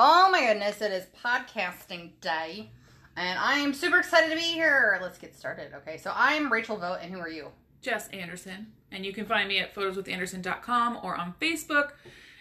[0.00, 2.70] Oh my goodness, it is podcasting day.
[3.16, 4.96] And I am super excited to be here.
[5.02, 5.72] Let's get started.
[5.74, 7.48] Okay, so I'm Rachel Vote, and who are you?
[7.82, 8.68] Jess Anderson.
[8.92, 11.94] And you can find me at photoswithanderson.com or on Facebook.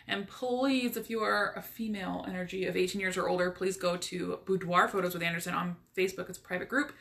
[0.07, 3.97] And please, if you are a female energy of 18 years or older, please go
[3.97, 6.29] to Boudoir Photos with Anderson on Facebook.
[6.29, 6.93] It's a private group.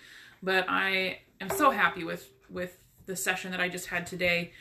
[0.43, 4.53] But I am so happy with with the session that I just had today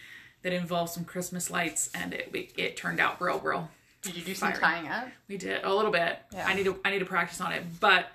[0.42, 3.70] that involved some Christmas lights, and it it, it turned out real, real.
[4.06, 5.08] Did you do some tying up?
[5.28, 6.20] We did a little bit.
[6.32, 6.46] Yeah.
[6.48, 8.08] I need to I need to practice on it, but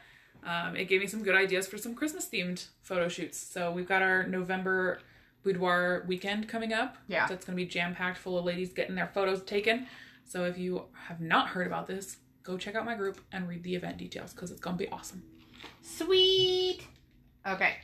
[0.46, 3.38] um, it gave me some good ideas for some Christmas themed photo shoots.
[3.38, 5.00] So we've got our November
[5.42, 6.96] boudoir weekend coming up.
[7.08, 7.26] Yeah.
[7.26, 9.86] that's going to be jam packed full of ladies getting their photos taken.
[10.24, 13.64] So if you have not heard about this, go check out my group and read
[13.64, 15.22] the event details because it's going to be awesome.
[15.82, 16.82] Sweet.
[17.46, 17.76] Okay.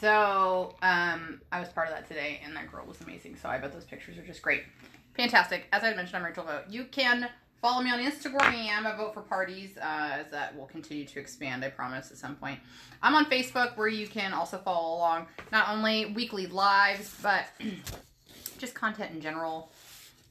[0.00, 3.36] So, um, I was part of that today, and that girl was amazing.
[3.36, 4.62] So I bet those pictures are just great.
[5.18, 5.66] Fantastic.
[5.72, 6.62] As I mentioned, I'm Rachel Vote.
[6.70, 7.28] You can
[7.60, 11.64] follow me on Instagram I Vote for Parties, uh, as that will continue to expand,
[11.64, 12.60] I promise, at some point.
[13.02, 17.46] I'm on Facebook, where you can also follow along not only weekly lives, but
[18.58, 19.72] just content in general.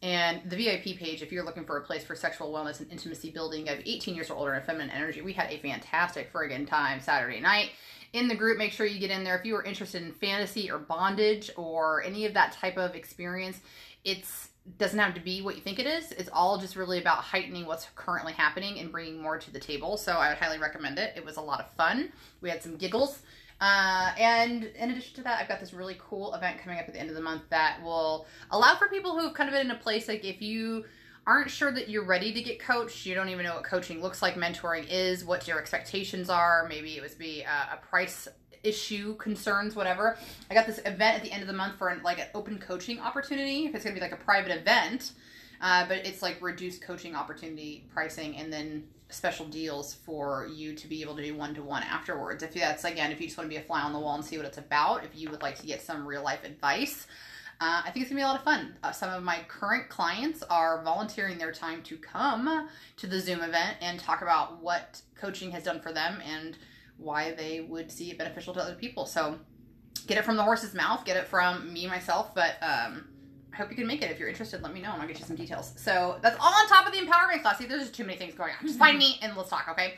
[0.02, 3.30] And the VIP page, if you're looking for a place for sexual wellness and intimacy
[3.30, 7.02] building of 18 years or older and feminine energy, we had a fantastic friggin' time
[7.02, 7.72] Saturday night.
[8.14, 9.38] In the group, make sure you get in there.
[9.38, 13.59] If you are interested in fantasy or bondage or any of that type of experience,
[14.06, 16.12] it's doesn't have to be what you think it is.
[16.12, 19.98] It's all just really about heightening what's currently happening and bringing more to the table.
[19.98, 21.14] So I would highly recommend it.
[21.16, 22.12] It was a lot of fun.
[22.42, 23.22] We had some giggles.
[23.60, 26.94] Uh, and in addition to that, I've got this really cool event coming up at
[26.94, 29.66] the end of the month that will allow for people who have kind of been
[29.66, 30.86] in a place like if you
[31.26, 34.22] aren't sure that you're ready to get coached, you don't even know what coaching looks
[34.22, 38.30] like, mentoring is, what your expectations are, maybe it was be a, a price
[38.63, 40.17] issue, concerns, whatever.
[40.50, 42.59] I got this event at the end of the month for an, like an open
[42.59, 43.66] coaching opportunity.
[43.66, 45.14] If it's gonna be like a private event,
[45.61, 50.88] uh, but it's like reduced coaching opportunity pricing and then special deals for you to
[50.88, 52.44] be able to do one to one afterwards.
[52.44, 54.25] If that's again, if you just want to be a fly on the wall and
[54.25, 57.08] see what it's about, if you would like to get some real life advice.
[57.59, 58.76] Uh, I think it's gonna be a lot of fun.
[58.83, 63.42] Uh, some of my current clients are volunteering their time to come to the Zoom
[63.42, 66.55] event and talk about what coaching has done for them and
[66.97, 69.05] why they would see it beneficial to other people.
[69.05, 69.39] So
[70.08, 73.08] get it from the horse's mouth, get it from me myself, but um,
[73.53, 74.11] I hope you can make it.
[74.11, 75.73] If you're interested, let me know and I'll get you some details.
[75.77, 77.58] So that's all on top of the empowerment class.
[77.58, 78.65] See, there's just too many things going on.
[78.65, 79.95] Just find me and let's talk, okay?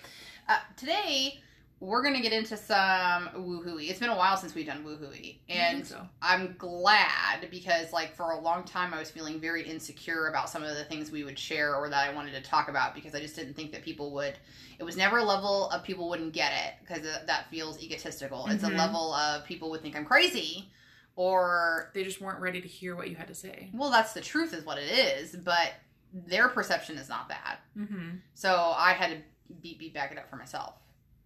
[0.47, 1.41] Uh, today,
[1.81, 3.89] we're gonna get into some woohooey.
[3.89, 6.07] It's been a while since we've done woohooey, and so.
[6.21, 10.61] I'm glad because, like, for a long time, I was feeling very insecure about some
[10.63, 13.21] of the things we would share or that I wanted to talk about because I
[13.21, 14.37] just didn't think that people would.
[14.77, 18.47] It was never a level of people wouldn't get it because that feels egotistical.
[18.47, 18.77] It's a Mhm.
[18.77, 20.71] level of people would think I'm crazy,
[21.15, 23.69] or They just weren't ready to hear what you had to say.
[23.73, 25.73] well, that's the truth, is what it is, but
[26.13, 27.59] their perception is not that.
[27.77, 28.17] Mm-hmm.
[28.33, 30.75] So I had to beat beat back it up for myself.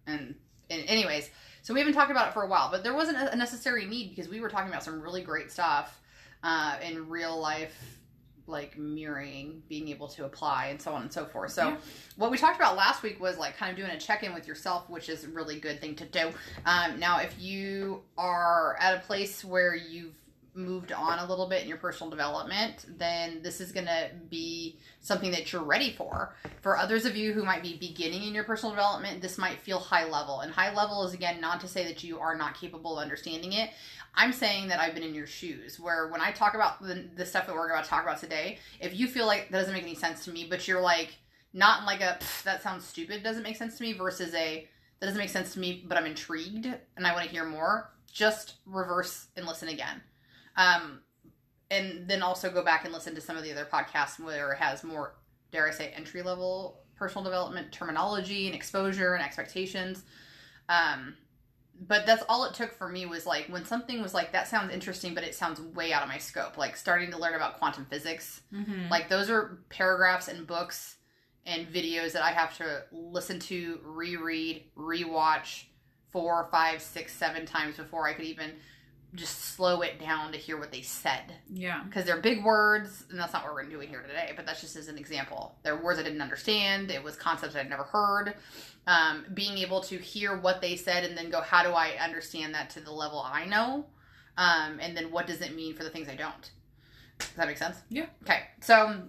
[0.06, 0.34] And
[0.70, 1.30] anyways,
[1.62, 4.10] so we haven't talked about it for a while, but there wasn't a necessary need
[4.10, 6.00] because we were talking about some really great stuff
[6.42, 7.98] uh, in real life,
[8.46, 11.52] like mirroring, being able to apply, and so on and so forth.
[11.52, 11.76] So Yeah.
[12.16, 14.46] what we talked about last week was like kind of doing a check in with
[14.46, 16.30] yourself, which is a really good thing to do.
[16.66, 20.14] Um, now, if you are at a place where you've
[20.54, 24.78] moved on a little bit in your personal development, then this is going to be
[25.00, 26.34] something that you're ready for.
[26.62, 29.78] For others of you who might be beginning in your personal development, this might feel
[29.78, 30.40] high level.
[30.40, 33.52] And high level is, again, not to say that you are not capable of understanding
[33.52, 33.70] it.
[34.14, 37.26] I'm saying that I've been in your shoes, where when I talk about the, the
[37.26, 39.82] stuff that we're about to talk about today, if you feel like that doesn't make
[39.82, 41.16] any sense to me, but you're like,
[41.52, 44.68] not like a, that sounds stupid, doesn't make sense to me, versus a,
[45.00, 46.66] that doesn't make sense to me, but I'm intrigued
[46.96, 50.00] and I want to hear more, just reverse and listen again.
[50.56, 51.00] Um,
[51.70, 54.58] and then also go back and listen to some of the other podcasts where it
[54.58, 55.16] has more,
[55.50, 60.04] dare I say, entry level personal development terminology and exposure and expectations.
[60.68, 61.16] Um,
[61.80, 64.72] but that's all it took for me was like when something was like that sounds
[64.72, 66.56] interesting, but it sounds way out of my scope.
[66.56, 68.42] Like starting to learn about quantum physics.
[68.52, 68.88] Mm-hmm.
[68.90, 70.96] Like those are paragraphs and books
[71.46, 75.64] and videos that I have to listen to, reread, rewatch
[76.10, 78.52] four, five, six, seven times before I could even
[79.14, 81.34] just slow it down to hear what they said.
[81.52, 81.82] yeah.
[81.84, 84.44] Because they're big words, and that's not what we're going to do here today, but
[84.46, 85.56] that's just as an example.
[85.62, 88.34] They're words I didn't understand, it was concepts I'd never heard.
[88.86, 92.54] Um, being able to hear what they said and then go, how do I understand
[92.54, 93.86] that to the level I know?
[94.36, 96.50] Um, and then what does it mean for the things I don't?
[97.18, 97.76] Does that make sense?
[97.88, 98.06] Yeah.
[98.24, 99.02] Okay, so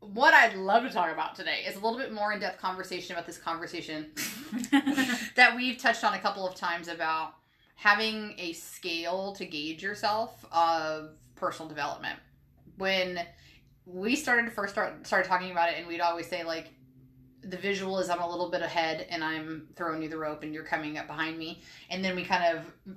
[0.00, 3.14] what I'd love to talk about today is a little bit more in depth conversation
[3.14, 4.10] about this conversation
[5.36, 7.34] that we've touched on a couple of times about
[7.74, 12.18] having a scale to gauge yourself of personal development.
[12.76, 13.20] When
[13.86, 16.72] we started to first start started talking about it, and we'd always say like,
[17.42, 20.54] the visual is I'm a little bit ahead, and I'm throwing you the rope, and
[20.54, 22.96] you're coming up behind me, and then we kind of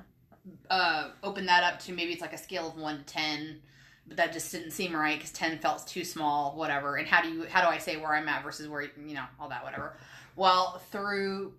[0.69, 3.61] uh, open that up to maybe it's like a scale of one to ten.
[4.07, 6.95] But that just didn't seem right because ten felt too small, whatever.
[6.95, 9.25] And how do you how do I say where I'm at versus where you know
[9.37, 9.97] all that whatever.
[10.37, 11.55] Well, through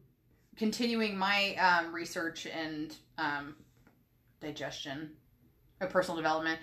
[0.58, 3.56] continuing my um, research and um,
[4.40, 5.10] digestion
[5.80, 6.58] of personal development,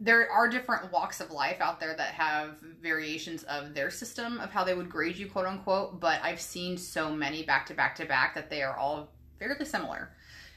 [0.00, 4.50] there are different walks of life out there that have variations of their system of
[4.50, 6.00] how they would grade you, quote unquote.
[6.00, 9.64] But I've seen so many back to back to back that they are all fairly
[9.64, 10.10] similar.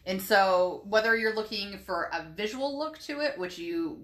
[0.06, 4.01] And so, whether you're looking for a visual look to it, which you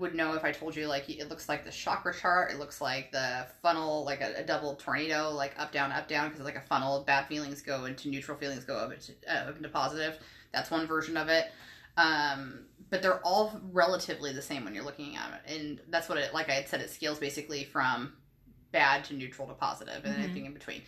[0.00, 2.80] would know if I told you, like, it looks like the chakra chart, it looks
[2.80, 6.56] like the funnel, like a, a double tornado, like up, down, up, down, because like
[6.56, 10.18] a funnel, bad feelings go into neutral feelings go up into, uh, up into positive.
[10.52, 11.52] That's one version of it.
[11.96, 15.54] Um, but they're all relatively the same when you're looking at it.
[15.54, 18.14] And that's what it, like I had said, it scales basically from
[18.72, 20.18] bad to neutral to positive and Mhm.
[20.24, 20.82] anything in between.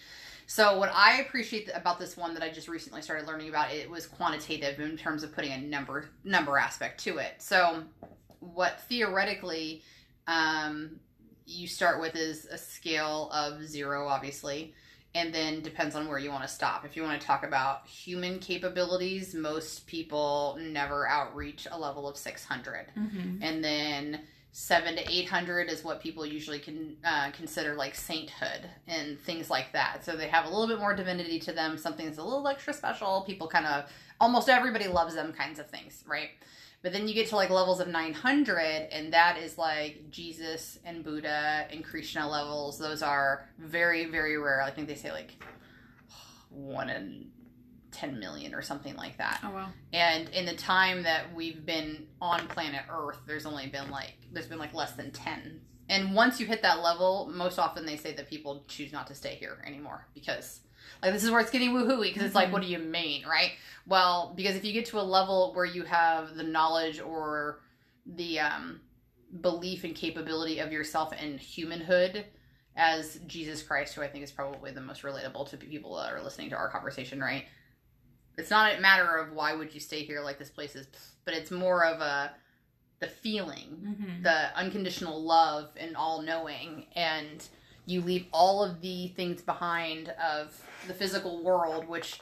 [0.47, 3.89] So what I appreciate about this one that I just recently started learning about, it
[3.89, 7.41] was quantitative in terms of putting a number number aspect to it.
[7.41, 7.85] So
[8.55, 9.83] what theoretically
[10.27, 10.99] um,
[11.47, 14.75] you start with is a scale of zero, obviously,
[15.15, 16.85] and then depends on where you want to stop.
[16.85, 22.17] If you want to talk about human capabilities, most people never outreach a level of
[22.17, 23.43] 600 Mm-hmm.
[23.43, 24.21] and then
[24.55, 29.49] seven to eight hundred is what people usually can uh, consider like sainthood and things
[29.49, 30.05] like that.
[30.05, 32.75] So they have a little bit more divinity to them, something that's a little extra
[32.75, 33.25] special.
[33.27, 33.85] People kind of
[34.21, 36.29] almost everybody loves them kinds of things, right?
[36.83, 41.05] But then you get to like levels of 900, and that is like Jesus and
[41.05, 42.79] Buddha and Krishna levels.
[42.79, 44.61] Those are very, very rare.
[44.63, 45.43] I think they say like
[46.51, 47.31] one in
[47.93, 49.41] 10 million or something like that.
[49.45, 49.69] Oh wow.
[49.93, 54.47] And in the time that we've been on planet Earth, there's only been like there's
[54.47, 55.61] been like less than ten.
[55.89, 59.15] And once you hit that level, most often they say that people choose not to
[59.15, 60.61] stay here anymore because
[61.03, 62.53] like this is where it's getting woohooey because it's like Mhm.
[62.53, 63.53] what do you mean, right?
[63.87, 67.61] Well, because if you get to a level where you have the knowledge or
[68.07, 68.81] the um,
[69.41, 72.25] belief and capability of yourself and humanhood
[72.77, 76.23] as Jesus Christ, who I think is probably the most relatable to people that are
[76.23, 77.45] listening to our conversation, right?
[78.39, 80.87] It's not a matter of why would you stay here like this place is,
[81.25, 82.33] but it's more of a
[83.01, 84.23] the feeling, Mm-hmm.
[84.23, 87.45] the unconditional love and all knowing, and
[87.87, 92.21] you leave all of the things behind of the physical world, which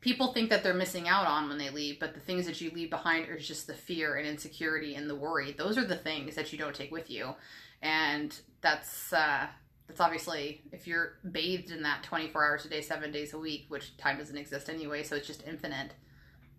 [0.00, 2.70] people think that they're missing out on when they leave, but the things that you
[2.70, 5.52] leave behind are just the fear and insecurity and the worry.
[5.52, 7.34] Those are the things that you don't take with you,
[7.80, 9.46] and that's uh,
[9.86, 13.66] that's obviously if you're bathed in that 24 hours a day, seven days a week,
[13.68, 15.92] which time doesn't exist anyway, so it's just infinite.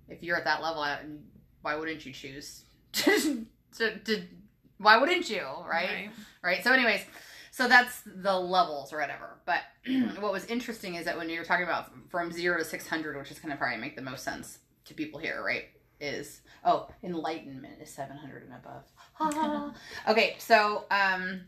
[0.08, 0.86] If you're at that level,
[1.62, 3.46] why wouldn't you choose to,
[3.78, 4.24] to, to
[4.78, 6.10] why wouldn't you, right?
[6.44, 6.64] right?
[6.64, 7.02] So, anyways,
[7.56, 9.38] so that's the levels or whatever.
[9.46, 9.62] But
[10.20, 13.38] what was interesting is that when you're talking about from zero to 600, which is
[13.38, 15.66] going to probably make the most sense to people here, right?
[16.00, 18.84] Is oh, enlightenment is 700 and above.
[19.20, 19.72] Ah.
[20.12, 21.42] okay, so um,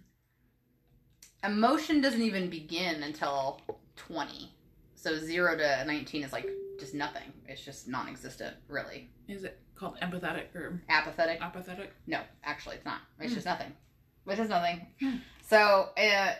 [1.43, 3.61] emotion doesn't even begin until
[3.95, 4.51] 20.
[4.93, 6.47] So zero to 19 is like
[6.79, 7.33] just nothing.
[7.47, 9.09] It's just non-existent, really.
[9.27, 11.41] Is it called empathetic or Apathetic.
[11.41, 11.93] apathetic?
[12.05, 12.99] No, actually, it's not.
[13.19, 13.35] It's Hmm.
[13.35, 13.73] just nothing.
[14.27, 14.87] It's is nothing.
[15.47, 16.33] So, uh,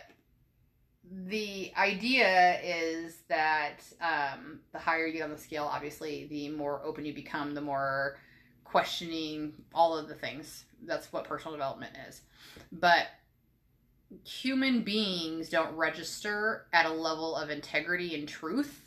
[1.08, 6.82] the idea is that um, the higher you get on the scale, obviously, the more
[6.84, 8.18] open you become, the more
[8.64, 10.64] questioning all of the things.
[10.84, 12.22] That's what personal development is.
[12.72, 13.06] But
[14.24, 18.82] human beings don't register at a level of integrity and truth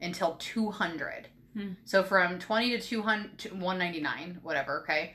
[0.00, 1.28] until 200.
[1.54, 1.70] Hmm.
[1.84, 5.14] So from 20 to 200 to 199, whatever, okay?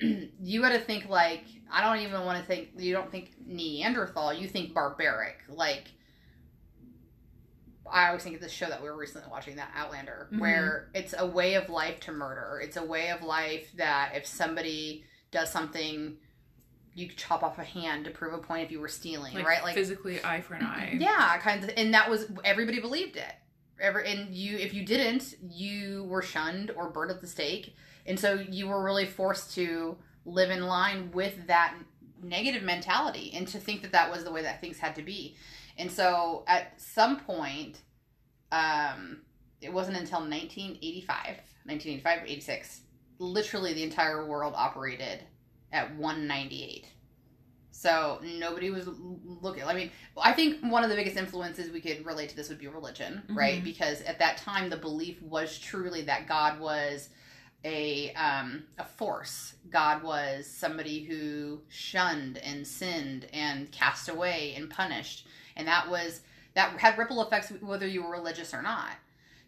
[0.40, 4.32] you got to think like I don't even want to think you don't think Neanderthal,
[4.32, 5.38] you think barbaric.
[5.48, 5.88] Like
[7.90, 10.40] I always think of this show that we were recently watching, that Outlander, Mhm.
[10.40, 12.60] where it's a way of life to murder.
[12.62, 16.16] It's a way of life that if somebody does something,
[16.94, 19.46] you could chop off a hand to prove a point if you were stealing, Like,
[19.46, 19.62] right?
[19.62, 20.96] Like physically eye for an eye.
[20.98, 23.34] yeah, kind of, and that was everybody believed it.
[23.78, 28.18] Ever and you, if you didn't, you were shunned or burned at the stake, and
[28.18, 31.74] so you were really forced to live in line with that
[32.22, 35.36] negative mentality and to think that that was the way that things had to be.
[35.78, 37.80] And so, at some point,
[38.52, 39.22] um,
[39.60, 41.26] it wasn't until 1985,
[41.64, 42.80] 1985, 86,
[43.18, 45.20] literally the entire world operated
[45.72, 46.86] at 198.
[47.70, 49.62] So nobody was looking.
[49.64, 52.58] I mean, I think one of the biggest influences we could relate to this would
[52.58, 53.60] be religion, right?
[53.60, 53.64] Mhm.
[53.64, 57.10] Because at that time, the belief was truly that God was
[57.64, 59.54] a um, a force.
[59.70, 66.20] God was somebody who shunned and sinned and cast away and punished, and that was
[66.54, 68.92] that had ripple effects whether you were religious or not.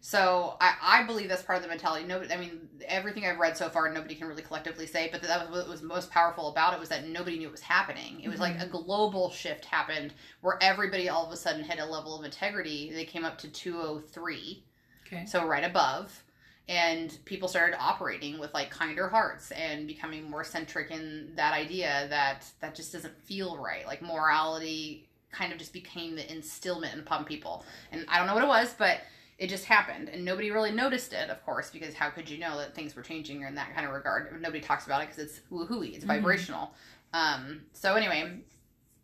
[0.01, 2.05] So I, I believe that's part of the mentality.
[2.05, 5.09] Nobody, I mean, everything I've read so far, nobody can really collectively say.
[5.11, 7.59] But that was what was most powerful about it was that nobody knew it was
[7.59, 8.21] happening.
[8.21, 11.85] It was like a global shift happened where everybody all of a sudden hit a
[11.85, 12.91] level of integrity.
[12.93, 14.63] They came up to 203,
[15.07, 15.25] Okay.
[15.25, 16.23] so right above,
[16.69, 22.05] and people started operating with like kinder hearts and becoming more centric in that idea
[22.09, 23.87] that that just doesn't feel right.
[23.87, 27.65] Like morality kind of just became the instillment upon people.
[27.91, 28.99] And I don't know what it was, but
[29.39, 32.57] it just happened and nobody really noticed it of course because how could you know
[32.57, 35.39] that things were changing in that kind of regard nobody talks about it because it's
[35.49, 36.09] woohooey it's Mhm.
[36.09, 36.73] vibrational
[37.13, 38.37] um so anyway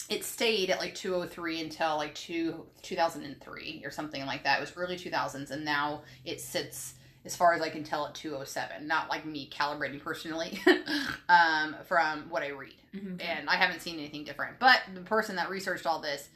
[0.10, 4.74] it stayed at like 203 until like two, 2003 or something like that it was
[4.76, 9.10] early 2000s and now it sits as far as i can tell at 207 not
[9.10, 10.60] like me calibrating personally
[11.30, 13.22] um from what i read Mhm.
[13.22, 14.58] and I haven't seen anything different.
[14.58, 16.30] But the person that researched all this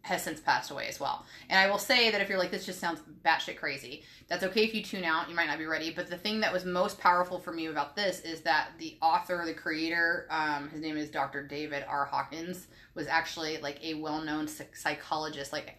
[0.00, 1.26] has since passed away as well.
[1.50, 4.64] And I will say that if you're like, this just sounds batshit crazy, that's okay
[4.64, 5.28] if you tune out.
[5.28, 5.90] You might not be ready.
[5.92, 9.42] But the thing that was most powerful for me about this is that the author,
[9.44, 11.46] the creator, um, his name is Dr.
[11.46, 12.06] David R.
[12.06, 15.74] Hawkins, was actually like a well-known psychologist, like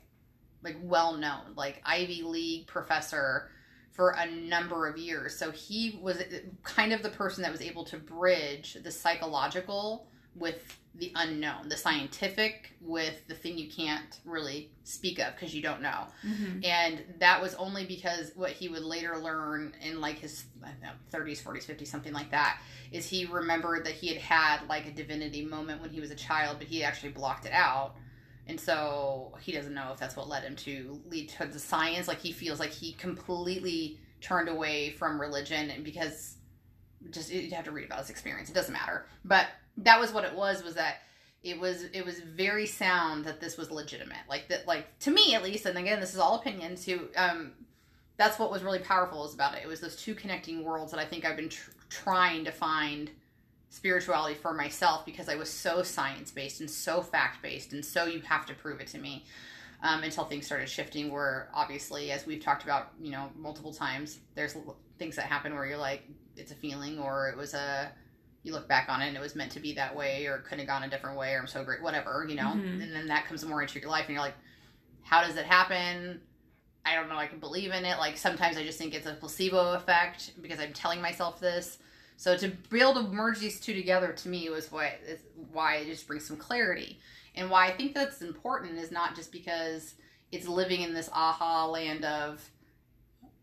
[0.61, 3.49] like well-known, like Ivy League professor
[3.97, 5.35] for a number of years.
[5.35, 6.21] So he was
[6.63, 11.77] kind of the person that was able to bridge the psychological with the unknown, the
[11.77, 16.05] scientific with the thing you can't really speak of because you don't know.
[16.23, 16.63] Mhm.
[16.63, 20.81] And that was only because what he would later learn in like his I don't
[20.81, 22.61] know, 30s, 40s, 50s, something like that,
[22.91, 26.15] is he remembered that he had had like a divinity moment when he was a
[26.15, 27.95] child, but he actually blocked it out.
[28.47, 32.07] And so he doesn't know if that's what led him to lead to the science.
[32.07, 36.37] Like he feels like he completely turned away from religion and because
[37.11, 38.49] just you have to read about his experience.
[38.49, 39.05] It doesn't matter.
[39.23, 41.01] But that was what it was was that
[41.43, 45.35] it was it was very sound that this was legitimate like that like to me
[45.35, 47.51] at least and again this is all opinion too um
[48.17, 50.99] that's what was really powerful is about it it was those two connecting worlds that
[50.99, 53.11] i think i've been tr- trying to find
[53.69, 58.05] spirituality for myself because i was so science based and so fact based and so
[58.05, 59.25] you have to prove it to me
[59.83, 64.19] um, until things started shifting where obviously as we've talked about you know multiple times
[64.35, 64.55] there's
[64.97, 66.03] things that happen where you're like
[66.35, 67.91] it's a feeling or it was a
[68.47, 70.45] you look back on it and it was meant to be that way or it
[70.45, 72.53] could have gone a different way or I'm so great, whatever, you know?
[72.55, 72.81] Mhm.
[72.81, 74.37] And then that comes more into your life and you're like,
[75.03, 76.21] how does it happen?
[76.85, 77.17] I don't know.
[77.17, 77.97] I can believe in it.
[77.99, 81.79] Like sometimes I just think it's a placebo effect because I'm telling myself this.
[82.17, 85.19] So to be able to merge these two together to me was why, is
[85.53, 86.99] why it just brings some clarity.
[87.35, 89.93] And why I think that's important is not just because
[90.31, 92.43] it's living in this aha land of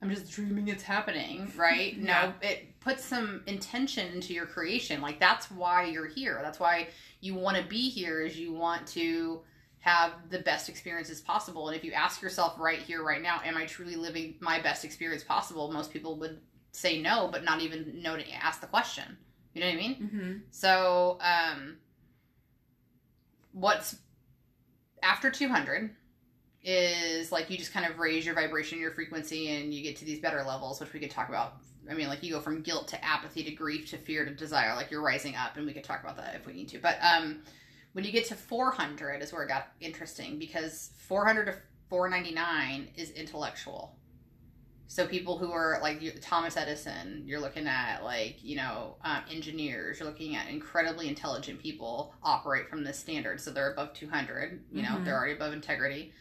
[0.03, 1.95] I'm just dreaming it's happening, right?
[1.99, 2.33] Yeah.
[2.43, 5.01] No, it puts some intention into your creation.
[5.01, 6.41] Like that's why you're here.
[6.43, 6.89] That's why
[7.21, 9.41] you want to be here is you want to
[9.79, 11.69] have the best experiences possible.
[11.69, 14.85] And if you ask yourself right here right now, am I truly living my best
[14.85, 15.71] experience possible?
[15.73, 16.41] Most people would
[16.75, 19.17] say no, but not even know to ask the question.
[19.55, 20.11] You know what I mean?
[20.13, 20.43] Mhm.
[20.51, 21.79] So, um,
[23.53, 23.97] what's
[25.03, 25.95] after 200
[26.63, 30.05] is like you just kind of raise your vibration, your frequency, and you get to
[30.05, 31.59] these better levels, which we could talk about.
[31.89, 34.75] I mean, like you go from guilt to apathy to grief to fear to desire,
[34.75, 36.79] like you're rising up, and we could talk about that if we need to.
[36.79, 37.43] But um,
[37.93, 41.55] when you get to 400 is where it got interesting because 400 to
[41.91, 43.97] 499 is intellectual.
[44.95, 49.99] So people who are like Thomas Edison, you're looking at like you know um, engineers.
[49.99, 54.63] You're looking at incredibly intelligent people operate from this standard, so they're above 200.
[54.71, 55.05] You know, Mhm.
[55.05, 56.13] they're already above integrity,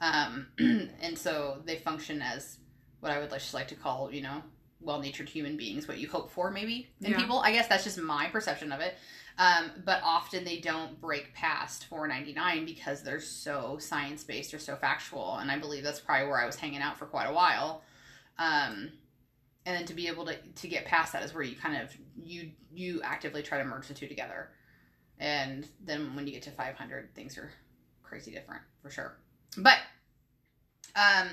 [0.00, 2.56] um, and so they function as
[3.00, 4.42] what I would just like to call you know
[4.80, 5.86] well-natured human beings.
[5.86, 7.18] What you hope for, maybe in Yeah.
[7.18, 7.40] people.
[7.40, 8.94] I guess that's just my perception of it.
[9.36, 15.36] Um, but often they don't break past 499 because they're so science-based or so factual,
[15.36, 17.82] and I believe that's probably where I was hanging out for quite a while
[18.38, 18.90] um
[19.64, 21.94] and then to be able to to get past that is where you kind of
[22.16, 24.48] you you actively try to merge the two together
[25.18, 27.50] and then when you get to 500 things are
[28.02, 29.16] crazy different for sure
[29.58, 29.78] but
[30.96, 31.28] um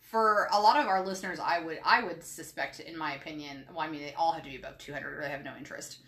[0.00, 3.80] for a lot of our listeners i would i would suspect in my opinion well
[3.80, 5.98] i mean they all have to be above 200 or they have no interest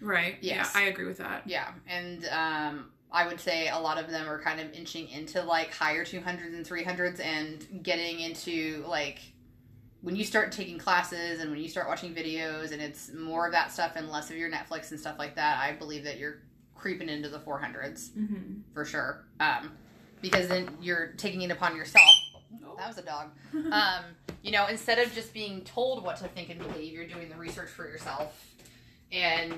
[0.00, 0.36] Right.
[0.42, 0.72] Yes.
[0.74, 1.44] Yeah, I agree with that.
[1.46, 5.40] yeah, and um, I would say a lot of them are kind of inching into
[5.42, 9.20] like higher 200s and 300s and getting into like
[10.02, 13.52] when you start taking classes and when you start watching videos and it's more of
[13.52, 16.42] that stuff and less of your Netflix and stuff like that, I believe that you're
[16.74, 18.60] creeping into the 400s Mm-hmm.
[18.74, 19.24] for sure.
[19.40, 19.70] Um,
[20.20, 22.04] because then you're taking it upon yourself.
[22.76, 23.30] That was a dog.
[23.72, 24.04] Um,
[24.42, 27.36] You know, instead of just being told what to think and believe, you're doing the
[27.36, 28.46] research for yourself
[29.10, 29.54] and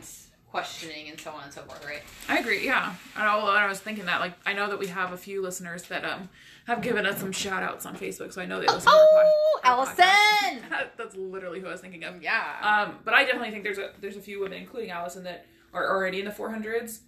[0.51, 2.03] questioning and so on and so forth, right?
[2.29, 2.65] I agree.
[2.65, 5.43] Yeah, and I, I was thinking that like I know that we have a few
[5.43, 6.29] listeners that um
[6.67, 9.69] have given us some shout outs on Facebook, so I know they listen Oh, to
[9.71, 10.63] our, pod- our Allison!
[10.71, 10.89] podcast.
[10.97, 12.23] That's literally who I was thinking of.
[12.23, 12.43] Yeah.
[12.89, 15.89] Um, but I definitely think there's a there's a few women, including Allison, that are
[15.89, 17.01] already in the 400s.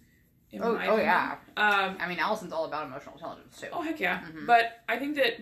[0.51, 1.35] in Oh- my oh, yeah.
[1.57, 3.67] Um, I mean, Allison's all about emotional intelligence too.
[3.73, 4.21] Oh heck yeah!
[4.21, 4.45] Mhm.
[4.45, 5.33] But I think that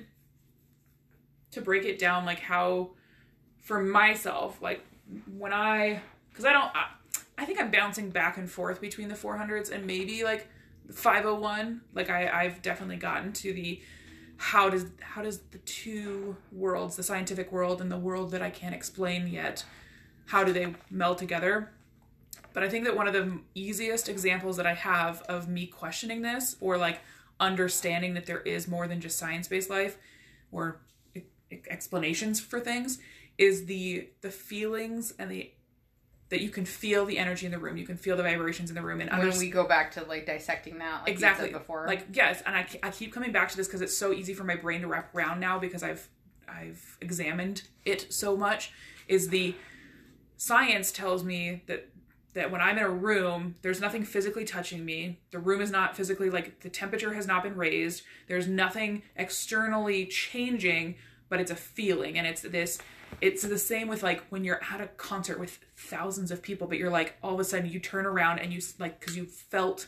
[1.51, 2.91] to break it down, like how
[3.61, 4.81] for myself, like
[5.37, 6.87] when I, because I don't, I,
[7.37, 10.47] I think I'm bouncing back and forth between the 400s and maybe like
[10.91, 11.81] 501.
[11.93, 13.81] Like I, I've definitely gotten to the
[14.37, 18.49] how does how does the two worlds, the scientific world and the world that I
[18.49, 19.65] can't explain yet,
[20.27, 21.71] how do they meld together?
[22.53, 26.21] But I think that one of the easiest examples that I have of me questioning
[26.21, 27.01] this or like
[27.39, 29.97] understanding that there is more than just science-based life
[30.51, 30.79] or
[31.69, 32.99] explanations for things
[33.37, 35.51] is the the feelings and the
[36.29, 38.75] that you can feel the energy in the room, you can feel the vibrations in
[38.75, 41.51] the room, and when we go back to like dissecting that, like exactly.
[41.51, 44.33] before, like yes and I, I keep coming back to this because it's so easy
[44.33, 46.07] for my brain to wrap around now because i've
[46.47, 48.71] i've examined it so much
[49.07, 49.55] is the
[50.37, 51.89] science tells me that
[52.33, 55.19] that when i'm in a room there's nothing physically touching me.
[55.31, 58.03] The room is not physically like the temperature has not been raised.
[58.27, 60.95] There's nothing externally changing
[61.29, 62.79] but it's a feeling and it's this
[63.21, 66.77] it's the same with like when you're at a concert with thousands of people but
[66.77, 69.87] you're like all of a sudden you turn around and you like because you felt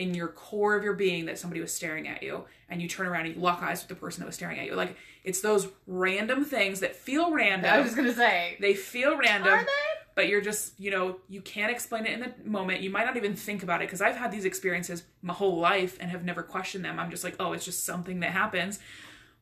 [0.00, 3.06] in your core of your being that somebody was staring at you and you turn
[3.06, 4.74] around and you lock eyes with the person that was staring at you.
[4.74, 7.70] Like it's those random things that feel random.
[7.70, 9.70] I was gonna say, they feel random are they?
[10.14, 12.80] but you're just you know you can't explain it in the moment.
[12.80, 15.98] You might not even think about it because i've had these experiences my whole life
[16.00, 16.98] and have never questioned them.
[16.98, 18.78] I'm just like oh it's just something that happens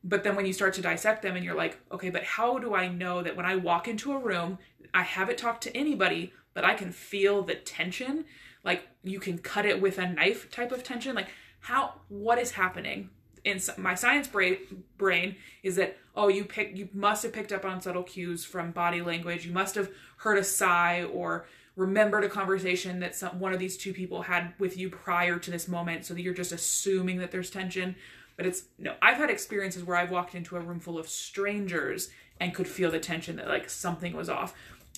[0.03, 2.73] but then when you start to dissect them and you're like okay but how do
[2.73, 4.57] i know that when i walk into a room
[4.93, 8.25] i haven't talked to anybody but i can feel the tension?
[8.63, 11.15] Like you can cut it with a knife type of tension?
[11.15, 11.29] Like
[11.61, 13.09] how what is happening?
[13.45, 14.57] In my science brain
[14.97, 18.71] brain is that oh you pick you must have picked up on subtle cues from
[18.71, 19.45] body language.
[19.45, 23.77] You must have heard a sigh or remembered a conversation that some one of these
[23.77, 27.31] two people had with you prior to this moment so that you're just assuming that
[27.31, 27.95] there's tension
[28.39, 32.09] but it's no i've had experiences where i've walked into a room full of strangers
[32.39, 34.53] and could feel the tension that like something was off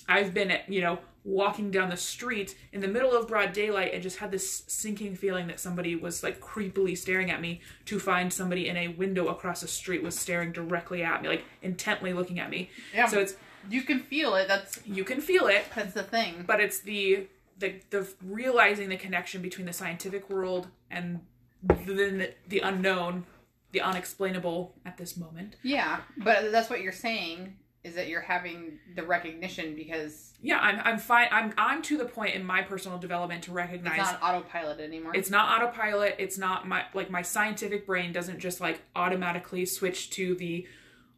[0.08, 3.92] i've been at, you know walking down the street in the middle of broad daylight
[3.94, 7.98] and just had this sinking feeling that somebody was like creepily staring at me to
[8.00, 12.12] find somebody in a window across the street was staring directly at me like intently
[12.12, 13.06] looking at me Yeah.
[13.06, 13.34] so it's
[13.70, 14.48] You can feel it.
[14.48, 16.42] That's you can feel it that's the thing.
[16.46, 17.28] but it's the
[17.58, 21.20] the the realizing the connection between the scientific world and
[21.62, 23.24] the, the unknown
[23.72, 25.56] the unexplainable at this moment.
[25.62, 30.80] Yeah, but that's what you're saying is that you're having the recognition because yeah i'm
[30.84, 34.22] i'm fine i'm i'm to the point in my personal development to recognize it's not
[34.22, 35.10] autopilot anymore.
[35.16, 40.10] it's not autopilot it's not my like my scientific brain doesn't just like automatically switch
[40.10, 40.64] to the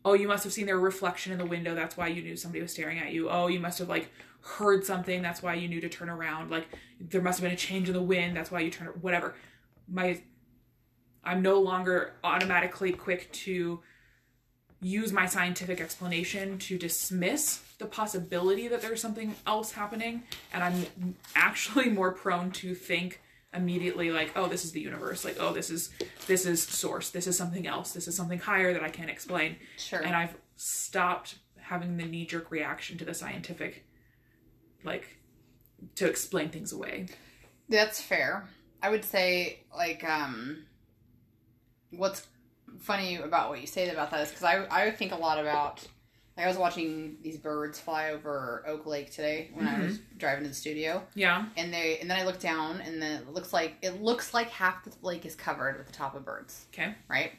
[0.05, 2.63] oh you must have seen their reflection in the window that's why you knew somebody
[2.63, 3.29] was staring at you.
[3.29, 6.51] Oh you must have like heard something that's why you knew to turn around.
[6.51, 6.67] Like
[7.01, 9.35] there must have been a change in the wind that's why you turn whatever.
[9.89, 10.23] My
[11.25, 13.81] i'm no longer automatically quick to
[14.81, 21.15] use my scientific explanation to dismiss the possibility that there's something else happening and i'm
[21.35, 23.21] actually more prone to think
[23.55, 25.91] immediately like oh this is the universe like oh this is
[26.27, 29.57] this is source this is something else this is something higher that i can't explain
[29.77, 30.01] sure.
[30.01, 33.87] and i've stopped having the knee-jerk reaction to the scientific
[34.83, 35.19] like
[35.95, 37.07] to explain things away
[37.69, 38.49] That's fair.
[38.83, 40.65] I would say like um
[41.97, 42.27] what's
[42.81, 45.87] funny about what you say about that is because I I think a lot about
[46.37, 50.43] like I was watching these birds fly over Oak Lake today when I was driving
[50.45, 51.03] to the studio.
[51.15, 51.47] Yeah.
[51.57, 54.51] And they and then I looked down and then it looks like it looks like
[54.51, 56.67] half the lake is covered with the top of birds.
[56.73, 56.95] Okay.
[57.09, 57.33] Right?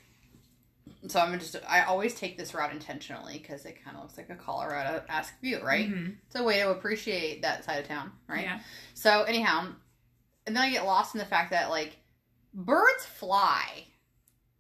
[1.08, 4.30] So I'm just I always take this route intentionally because it kind of looks like
[4.30, 5.90] a Colorado esque view right?
[5.90, 6.16] Mhm.
[6.28, 8.44] it's a way to appreciate that side of town right?
[8.46, 8.60] Yeah.
[8.94, 9.74] So anyhow,
[10.48, 11.98] and then I get lost in the fact that like
[12.54, 13.88] birds fly,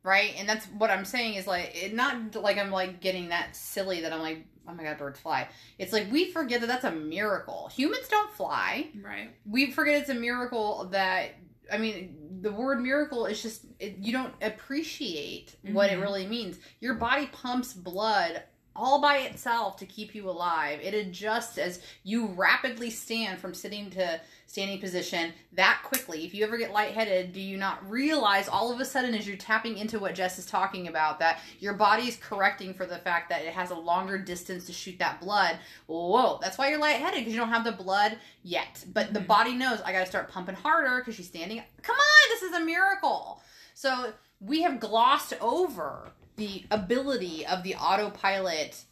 [0.05, 0.33] right?
[0.37, 4.01] And that's what I'm saying is like it not like I'm like getting that silly
[4.01, 5.47] that I'm like oh my god birds fly.
[5.77, 7.69] It's like we forget that that's a miracle.
[7.75, 8.87] Humans don't fly.
[9.03, 11.31] right We forget it's a miracle that
[11.71, 16.01] I mean the word miracle is just it, you don't appreciate what it Mhm.
[16.01, 16.57] really means.
[16.79, 18.43] Your body pumps blood
[18.75, 20.79] all by itself to keep you alive.
[20.81, 26.25] It adjusts as you rapidly stand from sitting to standing position that quickly.
[26.25, 29.37] If you ever get lightheaded, do you not realize all of a sudden as you're
[29.37, 33.29] tapping into what Jess is talking about that your body is correcting for the fact
[33.29, 35.57] that it has a longer distance to shoot that blood?
[35.87, 38.85] Whoa, that's why you're lightheaded because you don't have the blood yet.
[38.93, 39.27] But the Mhm.
[39.27, 41.63] body knows I got to start pumping harder because she's standing.
[41.81, 43.41] Come on, this is a miracle.
[43.73, 48.83] So we have glossed over the ability of the autopilot.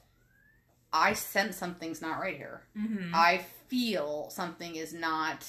[0.92, 2.62] I sense something's not right here.
[2.78, 3.16] Mm-hmm.
[3.16, 5.44] I feel something is not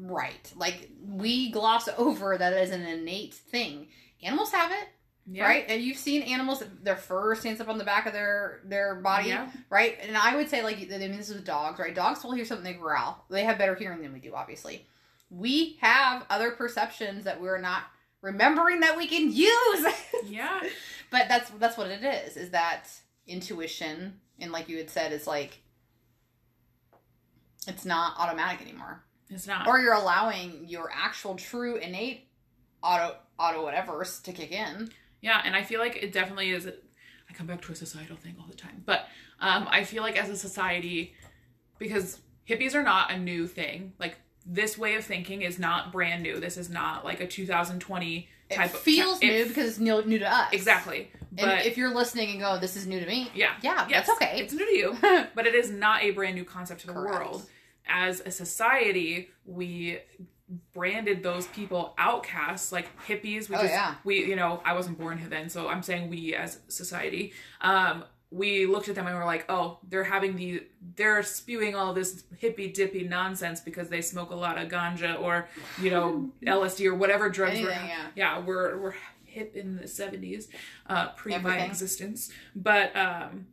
[0.00, 0.52] right.
[0.56, 3.88] Like we gloss over that as an innate thing.
[4.22, 4.88] Animals have it,
[5.30, 5.44] yeah.
[5.44, 5.64] right?
[5.68, 9.28] And you've seen animals; their fur stands up on the back of their their body,
[9.28, 9.48] Yeah.
[9.70, 9.96] right?
[10.02, 11.94] And I would say, like, I mean, this is with dogs, right?
[11.94, 13.24] Dogs will hear something they growl.
[13.30, 14.86] They have better hearing than we do, obviously.
[15.30, 17.82] We have other perceptions that we're not
[18.22, 19.86] remembering that we can use.
[20.26, 20.60] Yeah.
[21.10, 22.36] But that's that's what it is.
[22.36, 22.88] Is that
[23.26, 24.20] intuition?
[24.40, 25.58] And like you had said, it's like
[27.66, 29.66] it's not automatic anymore It's not.
[29.66, 32.28] or you're allowing your actual true innate
[32.82, 34.90] auto auto whatever's to kick in
[35.20, 36.66] Yeah, and I feel like it definitely is.
[36.66, 39.06] I come back to a societal thing all the time, but
[39.40, 41.14] um, I feel like as a society,
[41.78, 43.92] because hippies are not a new thing.
[43.98, 44.16] Like
[44.46, 46.40] this way of thinking is not brand new.
[46.40, 50.02] This is not like a 2020 it type of feels it- new because it's new,
[50.04, 53.06] new to us Exactly, and but if you're listening and go this is new to
[53.06, 54.96] me yeah, yeah yes, that's okay It's new to you,
[55.34, 57.14] but it is not a brand new concept to the Correct.
[57.18, 57.46] world.
[57.90, 59.98] As a society, we
[60.72, 63.48] branded those people outcasts like hippies.
[63.48, 63.94] We Oh, just yeah.
[64.04, 67.32] we you know I wasn't born then, so I'm saying we as society.
[67.60, 70.62] Um, we looked at them and we were like, oh, they're having the
[70.96, 75.48] they're spewing all this hippy dippy nonsense because they smoke a lot of ganja or
[75.80, 78.06] you know LSD or whatever drugs Anything, we're yeah.
[78.14, 80.48] yeah we're we're hip in the 70s
[80.86, 82.30] uh pre my existence.
[82.56, 83.46] but um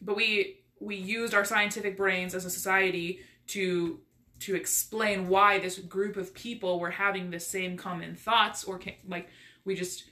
[0.00, 4.00] but we we used our scientific brains as a society to
[4.40, 9.28] to explain why this group of people were having the same common thoughts or like
[9.64, 10.04] we just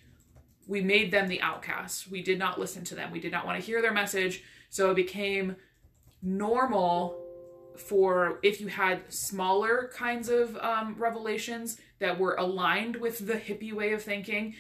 [0.69, 2.07] we made them the outcasts.
[2.07, 3.11] We did not listen to them.
[3.11, 4.45] We did not want to hear their message.
[4.71, 5.57] So it became
[6.23, 7.25] normal
[7.77, 13.73] for if you had smaller kinds of um, revelations that were aligned with the hippie
[13.73, 14.55] way of thinking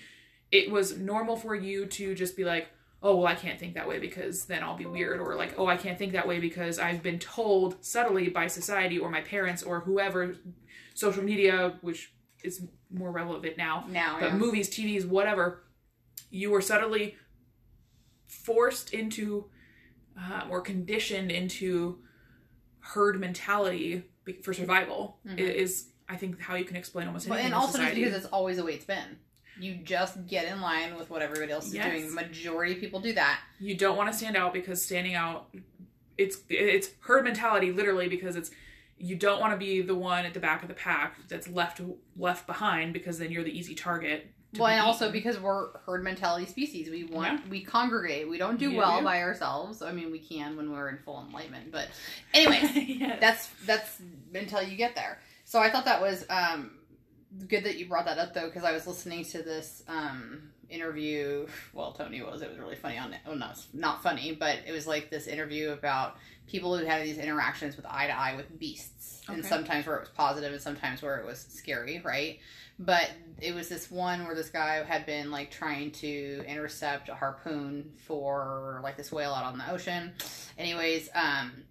[0.50, 2.68] it was normal for you to just be like
[3.02, 5.66] oh well i can't think that way because then i'll be weird or like oh
[5.66, 9.64] i can't think that way because i've been told subtly by society or my parents
[9.64, 10.36] or whoever
[10.94, 12.12] social media which
[12.44, 14.36] is more relevant now now but yeah.
[14.36, 15.62] movies tvs whatever
[16.30, 17.16] you were subtly
[18.26, 19.46] forced into
[20.20, 21.98] uh, or conditioned into
[22.80, 24.04] herd mentality
[24.42, 25.38] for survival Mhm.
[25.38, 28.04] is i think how you can explain almost anything and in also just society.
[28.04, 29.18] because it's always the way it's been
[29.60, 31.90] you just get in line with what everybody else is Yes.
[31.90, 35.48] doing majority of people do that you don't want to stand out because standing out
[36.18, 38.50] it's it's herd mentality literally because it's
[38.98, 41.80] you don't want to be the one at the back of the pack that's left
[42.16, 45.12] left behind because then you're the easy target well and also eaten.
[45.12, 48.28] because we're herd mentality species we want we congregate.
[48.28, 49.82] We don't do Yeah, well we- by ourselves.
[49.82, 51.88] I mean we can when we're in full enlightenment but
[52.32, 52.60] anyway
[52.98, 53.18] Yes.
[53.20, 54.00] that's that's
[54.34, 55.18] until you get there.
[55.44, 56.70] So i thought that was um
[57.46, 61.46] good that you brought that up though because i was listening to this um interview
[61.74, 64.86] well tony was it was really funny on well not, not funny but it was
[64.86, 69.22] like this interview about people who had these interactions with eye to eye with beasts
[69.28, 72.38] and sometimes where it was positive and sometimes where it was scary right
[72.78, 73.10] but
[73.40, 77.92] it was this one where this guy had been like trying to intercept a harpoon
[78.06, 80.12] for like this whale out on the ocean.
[80.56, 81.64] Anyways um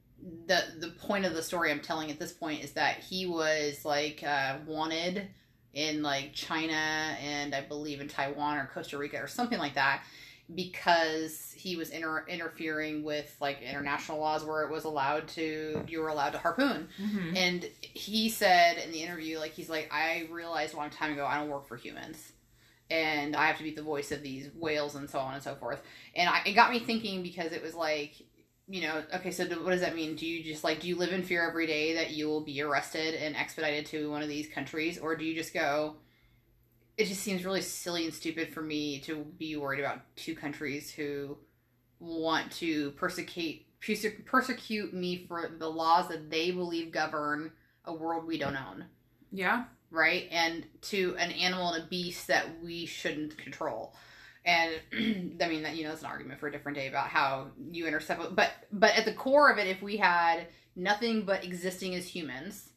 [0.48, 3.86] the the point of the story i'm telling at this point is that he was
[3.86, 5.28] like uh wanted
[5.74, 6.74] in like china
[7.22, 10.04] and i believe in taiwan or costa rica or something like that
[10.54, 16.00] because he was inter- interfering with like international laws where it was allowed to you
[16.00, 17.38] were allowed to harpoon Mhm.
[17.38, 21.26] and he said in the interview, like he's like, I realized a long time ago
[21.26, 22.32] I don't work for humans,
[22.90, 25.56] and I have to be the voice of these whales and so on and so
[25.56, 25.82] forth.
[26.16, 28.14] And I, it got me thinking because it was like,
[28.70, 30.16] you know, okay, so do, what does that mean?
[30.16, 32.62] Do you just like do you live in fear every day that you will be
[32.62, 35.98] arrested and expedited to one of these countries, or do you just go?
[36.98, 40.92] It just seems really silly and stupid for me to be worried about two countries
[40.92, 41.38] who
[42.00, 43.62] want to persecute
[44.26, 47.52] persecute me for the laws that they believe govern
[47.86, 48.86] a world we don't own,
[49.32, 50.28] yeah right?
[50.32, 53.96] And to an animal and a beast that we shouldn't control.
[54.46, 54.74] And
[55.42, 57.88] I mean that you know it's an argument for a different day about how you
[57.88, 62.08] intercept but but at the core of it if we had nothing but existing as
[62.08, 62.70] humans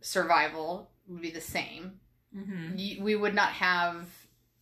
[0.00, 2.00] survival would be the same
[2.34, 4.06] hmm we would not have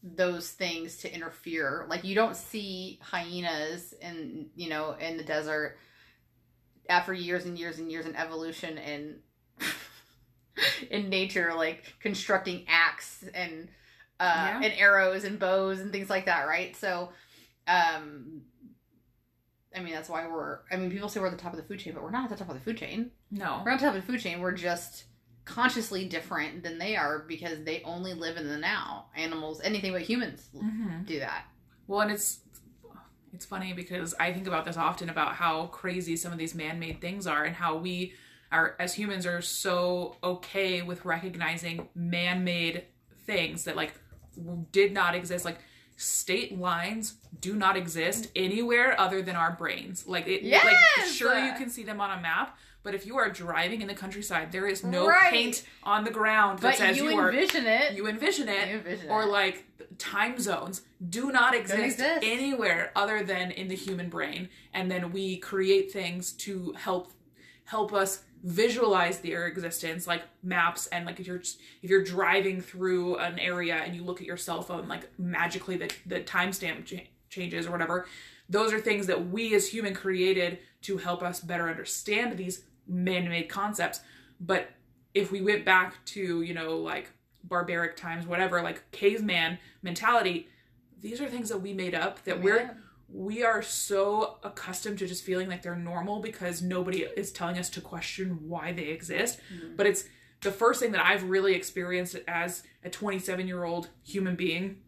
[0.02, 1.86] those things to interfere.
[1.88, 5.76] Like you don't see hyenas in you know in the desert
[6.88, 9.16] after years and years and years in evolution and
[10.90, 13.68] in nature, like constructing axe and
[14.18, 14.60] uh, Yeah.
[14.64, 16.74] and arrows and bows and things like that, right?
[16.76, 17.10] So,
[17.68, 18.42] um,
[19.74, 20.60] I mean that's why we're.
[20.70, 22.24] I mean, people say we're at the top of the food chain, but we're not
[22.24, 23.12] at the top of the food chain.
[23.30, 23.62] No.
[23.64, 24.40] We're not at the top of the food chain.
[24.40, 25.04] We're just
[25.44, 29.06] consciously different than they are because they only live in the now.
[29.16, 31.44] Animals, anything but humans, hmm do that.
[31.86, 32.40] Well, and it's
[33.32, 37.00] it's funny because I think about this often about how crazy some of these man-made
[37.00, 38.14] things are and how we
[38.52, 42.84] are as humans are so okay with recognizing man-made
[43.26, 43.94] things that like
[44.72, 45.58] did not exist like
[45.96, 51.52] state lines do not exist anywhere other than our brains like it like sure you
[51.52, 54.66] can see them on a map but if you are driving in the countryside there
[54.66, 55.30] is no Right.
[55.32, 57.92] paint on the ground that But says you you, are envision it.
[57.94, 59.64] you envision it You envision or like
[59.98, 62.20] time zones do not exist, exist.
[62.22, 67.12] anywhere other than in the human brain and then we create things to help
[67.64, 71.42] help us visualize their existence like maps and like if you're
[71.82, 75.76] if you're driving through an area and you look at your cell phone like magically
[75.76, 78.06] the the timestamp ch- changes or whatever
[78.48, 83.48] those are things that we as human created to help us better understand these man-made
[83.48, 84.00] concepts
[84.40, 84.68] but
[85.14, 87.10] if we went back to you know like
[87.44, 90.48] barbaric times whatever like caveman mentality
[91.00, 92.76] these are things that we made up that we're
[93.12, 97.68] we are so accustomed to just feeling like they're normal because nobody is telling us
[97.70, 99.76] to question why they exist Mhm.
[99.76, 100.04] but it's
[100.42, 104.80] the first thing that i've really experienced as a 27 year old human being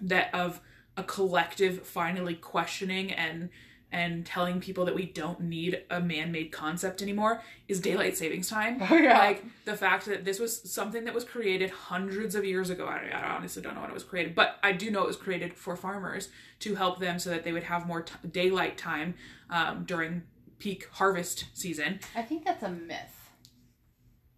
[0.00, 0.60] that of
[0.96, 3.50] a collective finally questioning and
[3.92, 8.78] and telling people that we don't need a man-made concept anymore is daylight savings time
[8.88, 9.18] Oh, yeah.
[9.18, 13.10] like the fact that this was something that was created hundreds of years ago I,
[13.12, 15.54] I honestly don't know when it was created but i do know it was created
[15.54, 16.28] for farmers
[16.60, 19.14] to help them so that they would have more t- daylight time
[19.50, 20.22] um, during
[20.60, 23.30] peak harvest season I think that's a myth.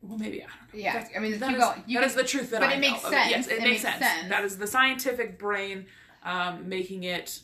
[0.01, 1.59] well maybe i don't know Yeah, That's- I mean, that is.
[1.87, 3.13] You that can- is the truth that but I it know makes it.
[3.13, 3.47] Yes, sense.
[3.49, 3.99] it, It makes makes sense.
[4.05, 4.29] sense.
[4.31, 5.87] That is the scientific brain
[6.25, 7.41] um, making it,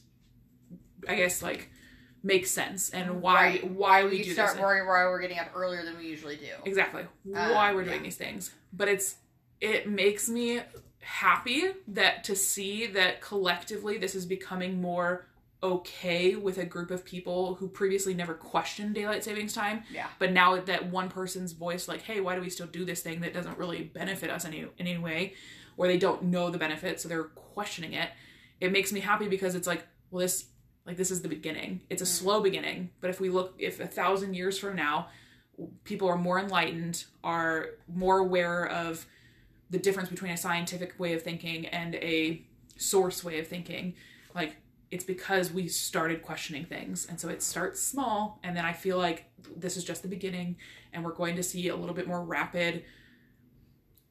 [1.09, 1.68] I guess, like
[2.22, 3.70] make sense and why Right.
[3.70, 4.61] why we, do start this.
[4.61, 6.50] why, why we're getting up earlier than we usually do.
[6.64, 7.02] Exactly.
[7.02, 8.02] Um, why we're doing yeah.
[8.02, 8.52] these things.
[8.72, 9.16] But it's
[9.61, 10.61] it makes me
[11.00, 15.26] happy that to see that collectively this is becoming more
[15.62, 20.07] okay with a group of people who previously never questioned daylight savings time Yeah.
[20.20, 23.20] but now that one person's voice like hey why do we still do this thing
[23.22, 25.35] that doesn't really benefit us any in any way
[25.76, 28.11] or they don't know the benefits so they're questioning it
[28.61, 30.44] it makes me happy because it's like well this
[30.88, 31.83] like this is the beginning.
[31.90, 32.18] It's a Mm.
[32.18, 35.09] slow beginning but if we look if a thousand years from now
[35.85, 39.07] people are more enlightened are more aware of
[39.70, 42.42] the difference between a scientific way of thinking and a
[42.77, 43.94] source way of thinking
[44.35, 44.57] like
[44.90, 47.05] it's because we started questioning things.
[47.05, 50.57] And so it starts small and then i feel like this is just the beginning
[50.92, 52.85] and we're going to see a little bit more rapid.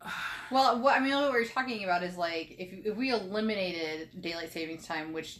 [0.50, 4.52] Well, what I mean, what we're talking about is like if if we eliminated daylight
[4.54, 5.40] savings time, which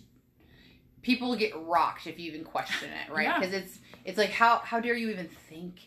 [1.08, 3.24] people get rocked if you even question it, right?
[3.24, 3.40] Yeah.
[3.40, 5.80] Because it's it's like how how dare you even think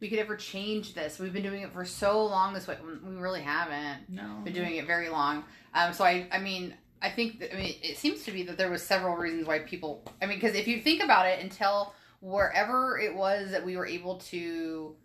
[0.00, 1.18] we could ever change this?
[1.18, 2.78] We've been doing it for so long this way.
[2.82, 5.44] We really haven't no been doing it very long.
[5.74, 8.56] Um, so I I mean I think that, I mean it seems to be that
[8.56, 11.94] there was several reasons why people I mean because if you think about it until
[12.20, 14.96] wherever it was that we were able to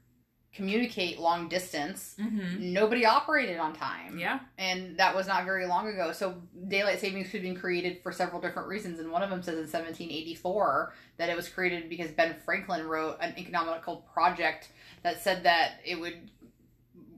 [0.57, 2.15] communicate long distance.
[2.19, 2.73] Mm-hmm.
[2.73, 4.17] nobody operated on time.
[4.19, 4.39] Yeah.
[4.57, 6.11] And that was not very long ago.
[6.11, 6.35] So
[6.67, 8.99] daylight savings could have been created for several different reasons.
[8.99, 13.17] And one of them says in 1784 that it was created because ben franklin wrote
[13.21, 14.69] an economical project
[15.03, 16.13] that said that it would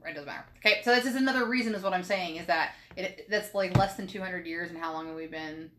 [0.06, 0.46] it doesn't matter.
[0.58, 3.76] Okay so this is another reason is what i'm saying is that it that's like
[3.78, 5.72] less than 200 years and how long have we been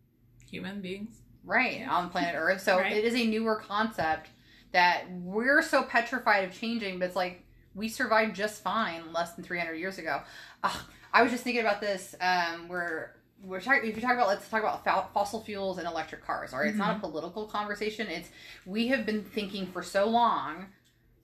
[0.51, 1.17] human beings.
[1.45, 2.61] Right on planet earth.
[2.63, 2.93] So Right.
[2.93, 4.29] it is a newer concept
[4.73, 7.45] that we're so petrified of changing but it's like
[7.75, 10.23] we survived just fine less than 300 years ago
[10.65, 10.81] Ugh,
[11.13, 14.49] i was just thinking about this um where we're talking if you talk about let's
[14.49, 16.69] talk about fo- fossil fuels and electric cars all right?
[16.69, 18.29] it's not a political conversation it's
[18.67, 20.67] we have been thinking for so long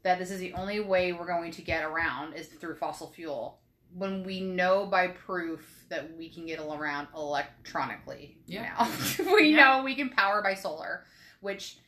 [0.03, 3.59] that this is the only way we're going to get around is through fossil fuel
[3.95, 8.73] when we know by proof that we can get around electronically Yeah.
[8.79, 8.89] now
[9.35, 9.57] we Yeah.
[9.79, 11.05] know we can power by solar
[11.41, 11.79] which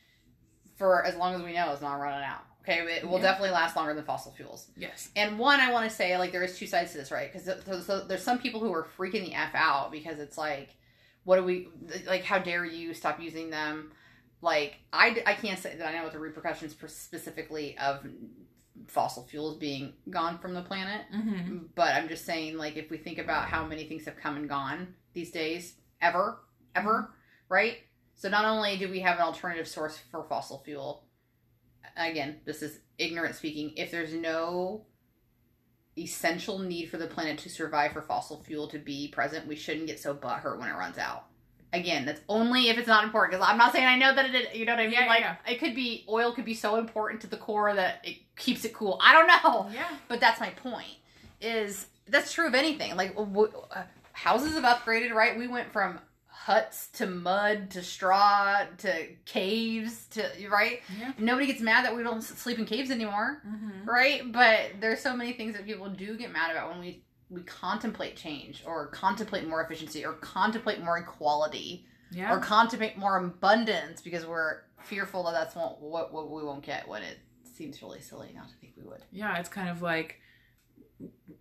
[0.77, 3.23] for as long as we know is not running out okay it will Yeah.
[3.23, 6.43] definitely last longer than fossil fuels yes and one, I want to say, like, there
[6.43, 7.31] is two sides to this, right?
[7.31, 10.75] Because there's, there's some people who are freaking the f out because it's like,
[11.23, 11.67] what do we
[12.07, 12.23] like?
[12.23, 13.91] How dare you stop using them?
[14.41, 18.05] Like, I, I can't say that I know what the repercussions per- specifically of
[18.87, 21.01] fossil fuels being gone from the planet.
[21.13, 21.57] Mm-hmm.
[21.75, 24.47] But I'm just saying, like, if we think about how many things have come and
[24.47, 26.39] gone these days, ever,
[26.75, 27.11] ever,
[27.49, 27.77] right?
[28.15, 31.03] So not only do we have an alternative source for fossil fuel,
[31.97, 33.73] again, this is ignorant speaking.
[33.75, 34.85] If there's no
[35.97, 39.87] essential need for the planet to survive for fossil fuel to be present, we shouldn't
[39.87, 41.25] get so butthurt when it runs out.
[41.71, 43.33] Again, that's only if it's not important.
[43.33, 44.57] Because I'm not saying I know that it is.
[44.57, 44.93] You know what I mean?
[44.93, 45.35] Yeah, like yeah.
[45.47, 48.73] it could be oil could be so important to the core that it keeps it
[48.73, 48.99] cool.
[49.03, 49.69] I don't know.
[49.71, 49.87] Yeah.
[50.07, 50.97] But that's my point.
[51.41, 52.95] Is that's true of anything?
[52.95, 55.37] Like w- uh, houses have upgraded, right?
[55.37, 55.99] We went from
[56.49, 60.79] huts to mud to straw to caves to right.
[60.99, 61.11] Yeah.
[61.19, 63.87] Nobody gets mad that we don't sleep in caves anymore, Mm-hmm.
[63.87, 64.31] right?
[64.31, 68.15] But there's so many things that people do get mad about when we we contemplate
[68.15, 72.33] change or contemplate more efficiency or contemplate more equality Yeah.
[72.33, 76.87] or contemplate more abundance because we're fearful that that's what, what, what we won't get
[76.87, 77.19] when it
[77.55, 79.03] seems really silly not to think we would.
[79.11, 80.19] yeah it's kind of like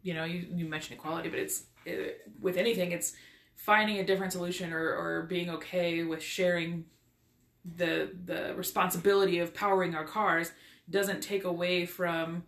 [0.03, 3.15] you know you, you mentioned equality but it's it, with anything it's
[3.59, 6.85] finding a different solution or, or being okay with sharing
[7.77, 10.53] the the responsibility of powering our cars
[10.89, 12.45] doesn't take away from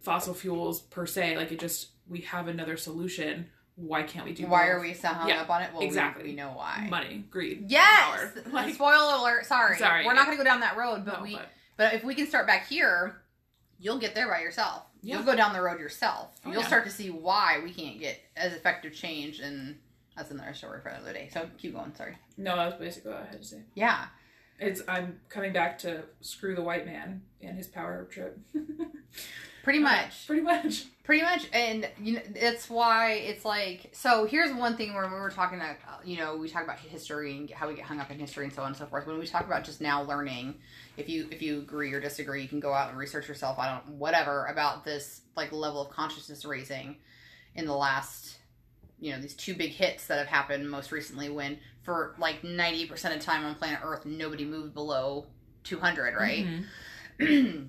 [0.00, 4.46] fossil fuels per se like it just we have another solution why can't we do
[4.46, 4.76] why both?
[4.76, 5.70] are we so hung Yeah, up on it?
[5.72, 6.24] Well, exactly.
[6.24, 6.86] We, know why.
[6.90, 8.32] money greed Yes.
[8.34, 8.42] power.
[8.52, 9.46] like Spoiler alert.
[9.46, 9.78] Sorry.
[9.78, 11.34] Sorry, We're not going to go down that road, but no, we.
[11.34, 13.22] but- But if we can start back here,
[13.78, 14.82] you'll get there by yourself.
[15.02, 15.16] Yeah.
[15.16, 16.38] You'll go down the road yourself.
[16.44, 16.66] Oh, you'll yeah.
[16.66, 19.78] start to see why we can't get as effective change, and
[20.20, 21.30] that's another story for another day.
[21.32, 21.94] So keep going.
[21.94, 22.14] Sorry.
[22.36, 24.04] no that was basically what i had to say Yeah.
[24.58, 28.38] it's i'm coming back to screw the white man and his power trip
[29.62, 30.26] Pretty much.
[30.26, 33.88] pretty much Pretty much, and you know it's why it's like.
[33.92, 37.36] So here's one thing where we were talking, to, you know, we talk about history
[37.36, 39.08] and how we get hung up in history and so on and so forth.
[39.08, 40.54] When we talk about just now learning,
[40.96, 43.58] if you if you agree or disagree, you can go out and research yourself.
[43.58, 46.94] I don't whatever about this like level of consciousness raising
[47.56, 48.36] in the last,
[49.00, 51.28] you know, these two big hits that have happened most recently.
[51.28, 55.26] When for like ninety percent of time on planet Earth, nobody moved below
[55.64, 56.46] two hundred, right?
[57.18, 57.68] Mhm.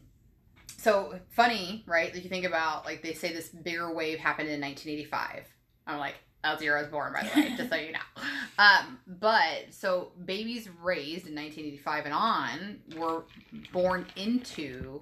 [0.77, 2.13] so funny, right?
[2.13, 5.47] Like you think about like they say this bigger wave happened in 1985.
[5.87, 7.99] I'm like, that's the year I was born, by the way, just so you know.
[8.59, 13.23] Um, but so babies raised in 1985 and on were
[13.71, 15.01] born into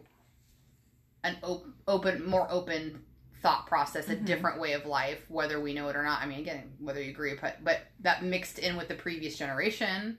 [1.26, 3.02] an op- open, more open
[3.42, 4.26] thought process, a Mhm.
[4.26, 6.22] different way of life, whether we know it or not.
[6.22, 10.18] I mean, again, whether you agree, but but that mixed in with the previous generation,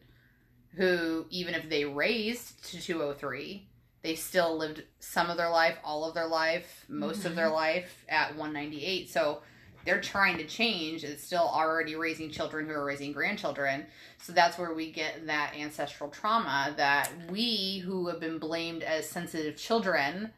[0.76, 3.66] who even if they raised to 203
[4.02, 8.04] they still lived some of their life, all of their life, most of their life
[8.09, 9.11] at 198.
[9.11, 9.42] So
[9.85, 11.04] they're trying to change.
[11.04, 13.87] It's still already raising children who are raising grandchildren.
[14.22, 19.09] So that's where we get that ancestral trauma that we who have been blamed as
[19.09, 20.33] sensitive children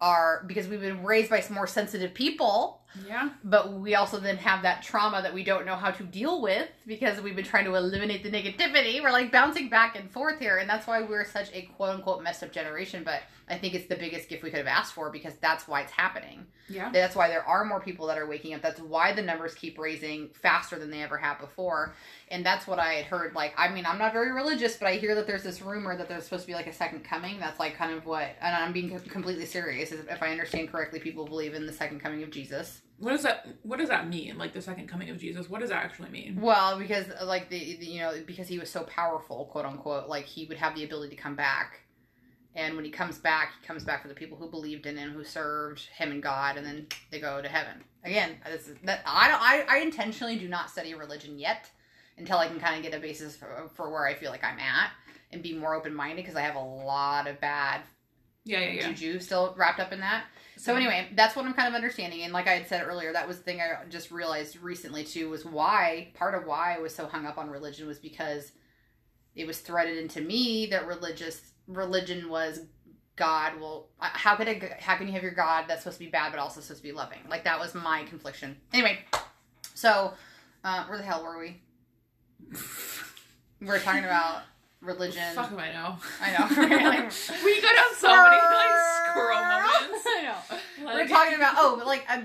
[0.00, 3.30] are because we've been raised by some more sensitive people Yeah.
[3.44, 6.68] but we also then have that trauma that we don't know how to deal with
[6.86, 9.02] because we've been trying to eliminate the negativity.
[9.02, 12.22] We're like bouncing back and forth here, and that's why we're such a quote unquote
[12.22, 13.02] messed up generation.
[13.04, 15.82] But I think it's the biggest gift we could have asked for because that's why
[15.82, 16.46] it's happening.
[16.68, 16.90] Yeah.
[16.92, 18.60] That's why there are more people that are waking up.
[18.62, 21.94] That's why the numbers keep raising faster than they ever have before.
[22.28, 23.34] And that's what I had heard.
[23.34, 26.08] Like, I mean, I'm not very religious, but I hear that there's this rumor that
[26.08, 27.38] there's supposed to be like a second coming.
[27.38, 29.92] That's like kind of what, and I'm being completely serious.
[29.92, 32.82] If I understand correctly, people believe in the second coming of Jesus.
[32.98, 34.38] What does that What does that mean?
[34.38, 35.50] Like the second coming of Jesus?
[35.50, 36.40] What does that actually mean?
[36.40, 40.24] Well, because like the, the you know because he was so powerful, quote unquote, like
[40.24, 41.80] he would have the ability to come back,
[42.54, 45.10] and when he comes back, he comes back for the people who believed in him,
[45.10, 47.84] who served him and God, and then they go to heaven.
[48.02, 51.70] Again, this is, that I don't I, I intentionally do not study religion yet
[52.18, 54.58] until I can kind of get a basis for, for where I feel like I'm
[54.58, 54.90] at
[55.32, 57.82] and be more open minded because I have a lot of bad
[58.44, 58.92] Yeah, yeah, yeah.
[58.92, 60.24] juju still wrapped up in that.
[60.58, 63.28] So anyway, that's what I'm kind of understanding, and like I had said earlier, that
[63.28, 66.94] was the thing I just realized recently too was why part of why I was
[66.94, 68.52] so hung up on religion was because
[69.34, 72.60] it was threaded into me that religious religion was
[73.16, 73.60] God.
[73.60, 76.32] Well, how could it, how can you have your God that's supposed to be bad
[76.32, 77.18] but also supposed to be loving?
[77.28, 78.56] Like that was my confliction.
[78.72, 79.00] Anyway,
[79.74, 80.14] so
[80.64, 81.60] uh, where the hell were we?
[83.60, 84.42] We were talking about
[84.80, 85.22] religion.
[85.34, 85.96] Fuck if I know.
[86.20, 86.88] I know.
[86.88, 87.12] Like,
[87.44, 90.06] we go down so many like squirrel moments.
[90.06, 90.22] I
[90.82, 90.94] know.
[90.94, 92.22] We're talking about oh, but like I,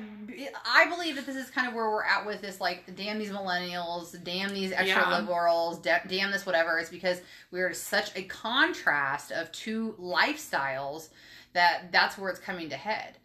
[0.65, 2.59] I believe that this is kind of where we're at with this.
[2.59, 5.19] Like, damn these millennials, damn these extra Yeah.
[5.19, 6.77] liberals, da- damn this whatever.
[6.79, 7.21] It's because
[7.51, 11.09] we're such a contrast of two lifestyles
[11.53, 13.17] that that's where it's coming to head.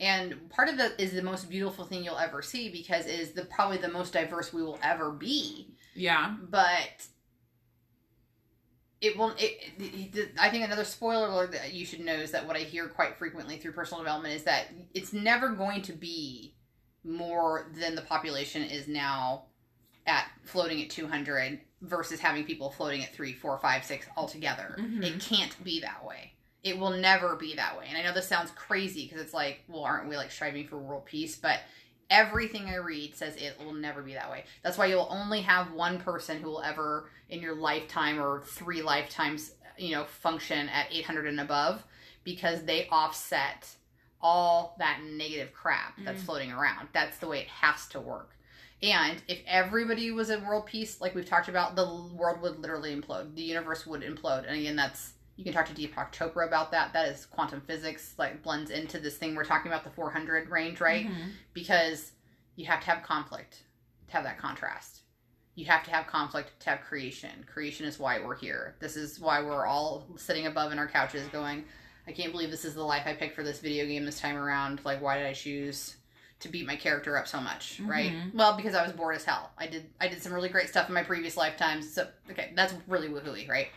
[0.00, 3.32] And part of it is the most beautiful thing you'll ever see because it is
[3.32, 5.68] the probably the most diverse we will ever be
[5.98, 6.34] Yeah.
[6.48, 7.06] but
[9.00, 9.32] it will.
[9.38, 12.60] It, it, I think another spoiler alert that you should know is that what I
[12.60, 16.54] hear quite frequently through personal development is that it's never going to be
[17.04, 19.44] more than the population is now
[20.06, 24.76] at floating at 200 versus having people floating at three, four, five, six altogether.
[24.80, 25.04] Mhm.
[25.04, 26.32] It can't be that way.
[26.64, 27.86] It will never be that way.
[27.88, 30.76] And I know this sounds crazy because it's like, well, aren't we like striving for
[30.76, 31.36] world peace?
[31.36, 31.60] But
[32.10, 34.44] everything I read says it will never be that way.
[34.62, 38.82] That's why you'll only have one person who will ever in your lifetime or three
[38.82, 41.84] lifetimes, you know, function at 800 and above
[42.24, 43.68] because they offset
[44.20, 46.26] all that negative crap that's Mhm.
[46.26, 46.88] floating around.
[46.92, 48.34] That's the way it has to work.
[48.82, 52.94] And if everybody was in world peace, like we've talked about, the world would literally
[52.94, 53.34] implode.
[53.34, 54.46] The universe would implode.
[54.46, 56.92] And again, that's you can talk to Deepak Chopra about that.
[56.92, 60.80] That is quantum physics, like blends into this thing we're talking about, the 400 range,
[60.80, 61.06] right?
[61.06, 61.30] Mhm.
[61.54, 62.10] because
[62.56, 63.62] you have to have conflict
[64.08, 65.02] to have that contrast.
[65.54, 67.44] You have to have conflict to have creation.
[67.46, 68.74] Creation is why we're here.
[68.80, 71.64] This is why we're all sitting above in our couches going,
[72.08, 74.36] I can't believe this is the life I picked for this video game this time
[74.36, 74.80] around.
[74.84, 75.96] Like, why did I choose
[76.40, 78.10] to beat my character up so much, right?
[78.12, 78.34] Mhm.
[78.34, 79.52] Well, because I was bored as hell.
[79.56, 81.92] I did I did some really great stuff in my previous lifetimes.
[81.94, 83.68] So, okay, that's really woohooey, right?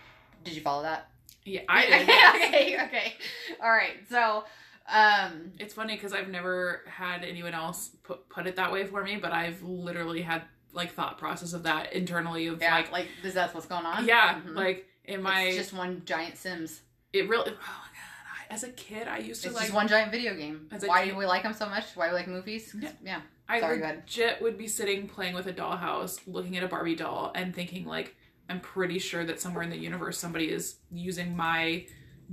[0.43, 1.07] Did you follow that?
[1.45, 2.01] Yeah, I did.
[2.03, 3.13] okay, okay.
[3.61, 3.93] All right.
[4.09, 4.43] So,
[4.91, 9.03] um It's funny because I've never had anyone else put put it that way for
[9.03, 13.07] me, but I've literally had like thought process of that internally of yeah, like like,
[13.23, 14.05] is that what's going on?
[14.05, 14.55] yeah, Mhm.
[14.55, 16.81] like in my it's just one giant Sims.
[17.13, 19.75] it really oh my god I, as a kid I used to It's like just
[19.75, 20.69] one giant video game.
[20.85, 21.85] Why kid- do we like them so much?
[21.95, 22.73] Why do we like movies?
[22.79, 22.91] Yeah.
[23.03, 23.21] yeah.
[23.49, 27.33] I Sorry, legit would be sitting playing with a dollhouse, looking at a Barbie doll,
[27.35, 28.15] and thinking like,
[28.51, 31.85] I'm pretty sure that somewhere in the universe somebody is using my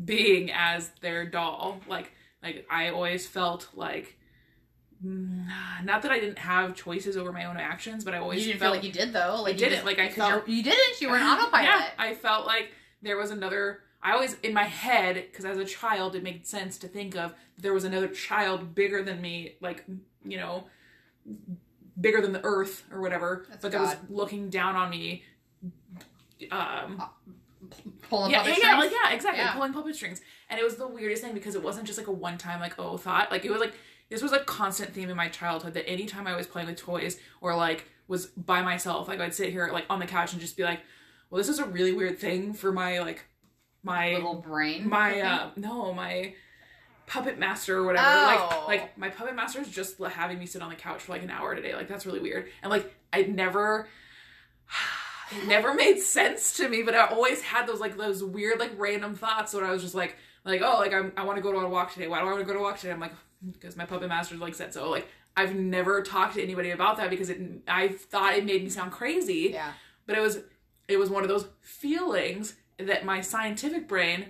[0.04, 1.80] being as their doll.
[1.88, 2.12] Like,
[2.42, 4.16] like I always felt like,
[5.04, 5.46] mm,
[5.84, 8.60] not that I didn't have choices over my own actions, but I always You didn't
[8.60, 9.42] felt feel like you did though.
[9.42, 9.72] Like you didn't.
[9.74, 11.00] just- Like, I felt- you didn't.
[11.00, 11.64] You were an autopilot.
[11.64, 13.80] Yeah, I felt like there was another.
[14.02, 17.34] I always in my head because as a child it made sense to think of
[17.58, 19.84] there was another child bigger than me, like
[20.24, 20.64] you know,
[22.00, 25.24] bigger than the earth or whatever, That's but that was looking down on me.
[26.50, 27.02] Um,
[28.08, 29.40] Pulling yeah, puppet yeah, yeah, like, yeah, exactly.
[29.42, 29.52] Yeah.
[29.52, 32.12] Pulling puppet strings, and it was the weirdest thing because it wasn't just like a
[32.12, 33.30] one-time like oh thought.
[33.30, 33.74] Like it was like
[34.08, 37.18] this was a constant theme in my childhood that anytime I was playing with toys
[37.40, 40.56] or like was by myself, like I'd sit here like on the couch and just
[40.56, 40.80] be like,
[41.30, 43.24] well, this is a really weird thing for my like
[43.82, 44.88] my Little brain.
[44.88, 46.34] my uh no my
[47.06, 48.64] puppet master or whatever Oh.
[48.66, 51.22] like like my puppet master is just having me sit on the couch for like
[51.22, 53.88] an hour today like that's really weird and like I'd never
[55.46, 59.14] never made sense to me but i always had those like those weird like random
[59.14, 61.64] thoughts when i was just like like oh like I'm, i want to go on
[61.64, 62.08] a walk today.
[62.08, 62.92] Why do i want to go to a walk today?
[62.92, 63.12] I'm like
[63.52, 64.90] because my puppet master like said so.
[64.90, 68.70] Like i've never talked to anybody about that because it i thought it made me
[68.70, 69.50] sound crazy.
[69.52, 69.72] Yeah.
[70.06, 70.40] but it was
[70.88, 74.26] it was one of those feelings that my scientific brain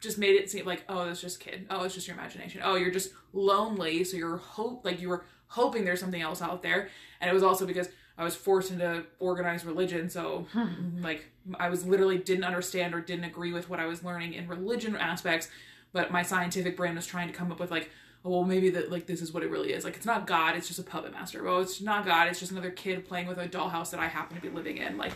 [0.00, 2.60] just made it seem like oh it's just kid oh it's just your imagination.
[2.64, 6.62] Oh you're just lonely so you're hope like you were hoping there's something else out
[6.62, 6.88] there.
[7.20, 7.88] And it was also because
[8.18, 11.02] i was forced into organized religion so hmm.
[11.02, 11.26] like
[11.58, 14.96] i was literally didn't understand or didn't agree with what i was learning in religion
[14.96, 15.48] aspects
[15.92, 17.90] but my scientific brain was trying to come up with like
[18.24, 20.56] oh well maybe that like this is what it really is like it's not god
[20.56, 23.38] it's just a puppet master oh it's not god it's just another kid playing with
[23.38, 25.12] a dollhouse that i happen to be living in like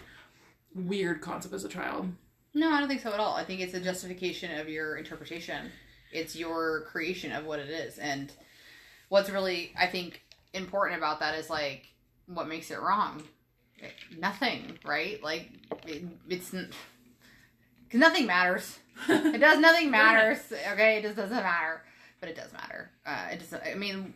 [0.75, 2.11] weird concept as a child
[2.55, 3.35] No, I don't think so at all.
[3.35, 5.71] I think it's a justification of your interpretation.
[6.13, 7.99] It's your creation of what it is.
[7.99, 8.31] And
[9.09, 10.23] what's really, I think,
[10.53, 11.89] important about that is like
[12.35, 13.23] what makes it wrong.
[14.17, 15.23] Nothing, right?
[15.23, 15.51] Like
[15.87, 16.71] it, it's because
[17.95, 18.79] nothing matters.
[19.09, 19.59] It does.
[19.59, 20.39] Nothing matters.
[20.73, 21.83] Okay, it just doesn't matter.
[22.21, 22.91] But it does matter.
[23.05, 23.63] Uh, it doesn't.
[23.65, 24.15] I mean,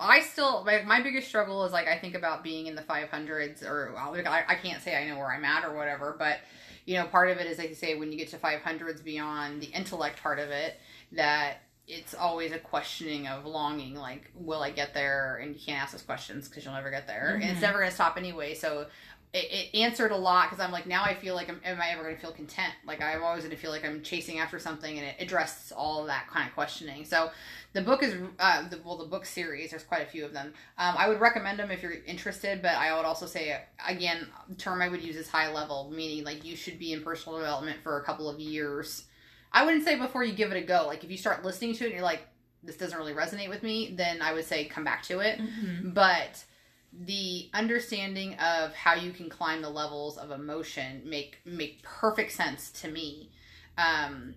[0.00, 3.64] I still like my biggest struggle is like I think about being in the 500s
[3.64, 6.38] or like, I, I can't say I know where I'm at or whatever, but
[6.84, 9.60] you know, part of it is like you say when you get to 500s beyond
[9.60, 10.78] the intellect part of it,
[11.12, 11.58] that
[11.88, 13.94] it's always a questioning of longing.
[13.94, 15.36] Like, will I get there?
[15.42, 17.62] And you can't ask those questions because you'll never get there, and it's Mhm.
[17.62, 18.54] never going to stop anyway.
[18.54, 18.86] So
[19.34, 21.88] it, it answered a lot because I'm like now I feel like I'm, am I
[21.92, 22.74] ever going to feel content?
[22.86, 26.04] Like I'm always going to feel like I'm chasing after something, and it addresses all
[26.04, 27.04] that kind of questioning.
[27.06, 27.30] So
[27.72, 29.70] the book is uh, the, well the book series.
[29.70, 30.52] There's quite a few of them.
[30.78, 33.58] Um, I would recommend them if you're interested, but I would also say
[33.88, 37.02] again, the term I would use is high level, meaning like you should be in
[37.02, 39.04] personal development for a couple of years.
[39.52, 40.86] I wouldn't say before you give it a go.
[40.86, 42.22] Like if you start listening to it and you're like,
[42.62, 45.90] this doesn't really resonate with me, then I would say come back to it mm-hmm.
[45.90, 46.44] but
[46.92, 52.70] the understanding of how you can climb the levels of emotion make make perfect sense
[52.70, 53.30] to me
[53.78, 54.34] um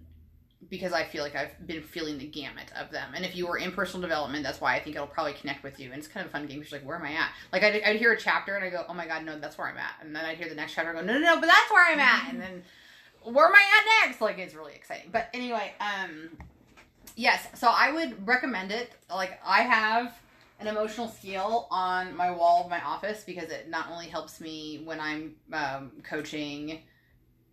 [0.70, 3.12] because I feel like I've been feeling the gamut of them.
[3.14, 5.80] And if you were in personal development, that's why I think it'll probably connect with
[5.80, 5.92] you.
[5.92, 6.58] And it's kind of a fun game.
[6.58, 7.30] You're like, where am I at?
[7.54, 9.68] Like, I'd, I'd hear a chapter and I go, oh my God, no, that's where
[9.68, 9.96] I'm at.
[10.02, 11.86] And then I'd hear the next chapter and go, no, no, no, but that's where
[11.86, 12.32] I'm at.
[12.32, 12.64] And then
[13.26, 13.64] where am I
[14.04, 14.22] at next?
[14.22, 15.10] Like it's really exciting.
[15.12, 16.30] But anyway, um,
[17.16, 17.48] yes.
[17.56, 18.92] So I would recommend it.
[19.10, 20.18] Like I have
[20.60, 24.82] an emotional scale on my wall of my office because it not only helps me
[24.86, 26.82] when I'm um, coaching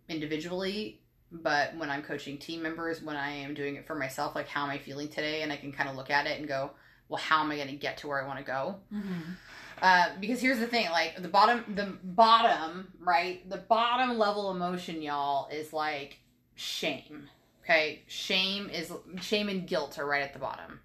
[0.08, 1.00] individually,
[1.32, 4.64] but when I'm coaching team members, when I am doing it for myself, like how
[4.64, 6.70] am I feeling today, and I can kind of look at it and go,
[7.08, 8.76] well, how am I going to get to where I want to go?
[8.92, 9.32] Mm-hmm.
[9.80, 13.48] Uh, because here's the thing, like the bottom, the bottom, right?
[13.48, 16.18] The bottom level emotion, y'all, is like
[16.54, 17.28] shame.
[17.64, 20.80] Okay, shame is shame and guilt are right at the bottom.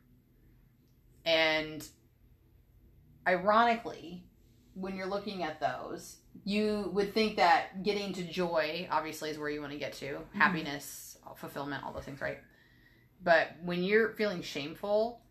[1.25, 1.85] And
[3.27, 4.23] ironically,
[4.75, 9.49] when you're looking at those, you would think that getting to joy obviously is where
[9.49, 12.37] you want to get to, happiness, fulfillment, all those things, right?
[13.23, 15.21] But when you're feeling shameful,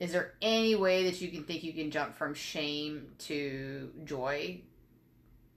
[0.00, 4.60] is there any way that you can think you can jump from shame to joy?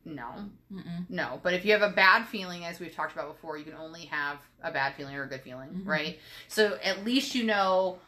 [0.05, 0.49] No.
[0.71, 1.09] Mm-mm.
[1.09, 1.39] No.
[1.43, 4.05] But if you have a bad feeling, as we've talked about before, you can only
[4.05, 5.85] have a bad feeling or a good feeling, Mhm.
[5.87, 6.19] right?
[6.47, 7.99] So at least you know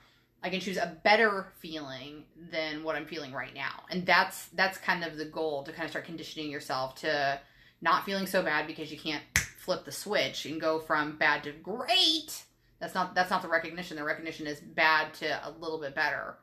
[0.41, 3.84] I can choose a better feeling than what I'm feeling right now.
[3.89, 7.41] And that's that's kind of the goal to kind of start conditioning yourself to
[7.82, 9.23] not feeling so bad because you can't
[9.57, 12.43] flip the switch and go from bad to great.
[12.80, 13.97] That's not that's not the recognition.
[13.97, 16.38] The recognition is bad to a little bit better.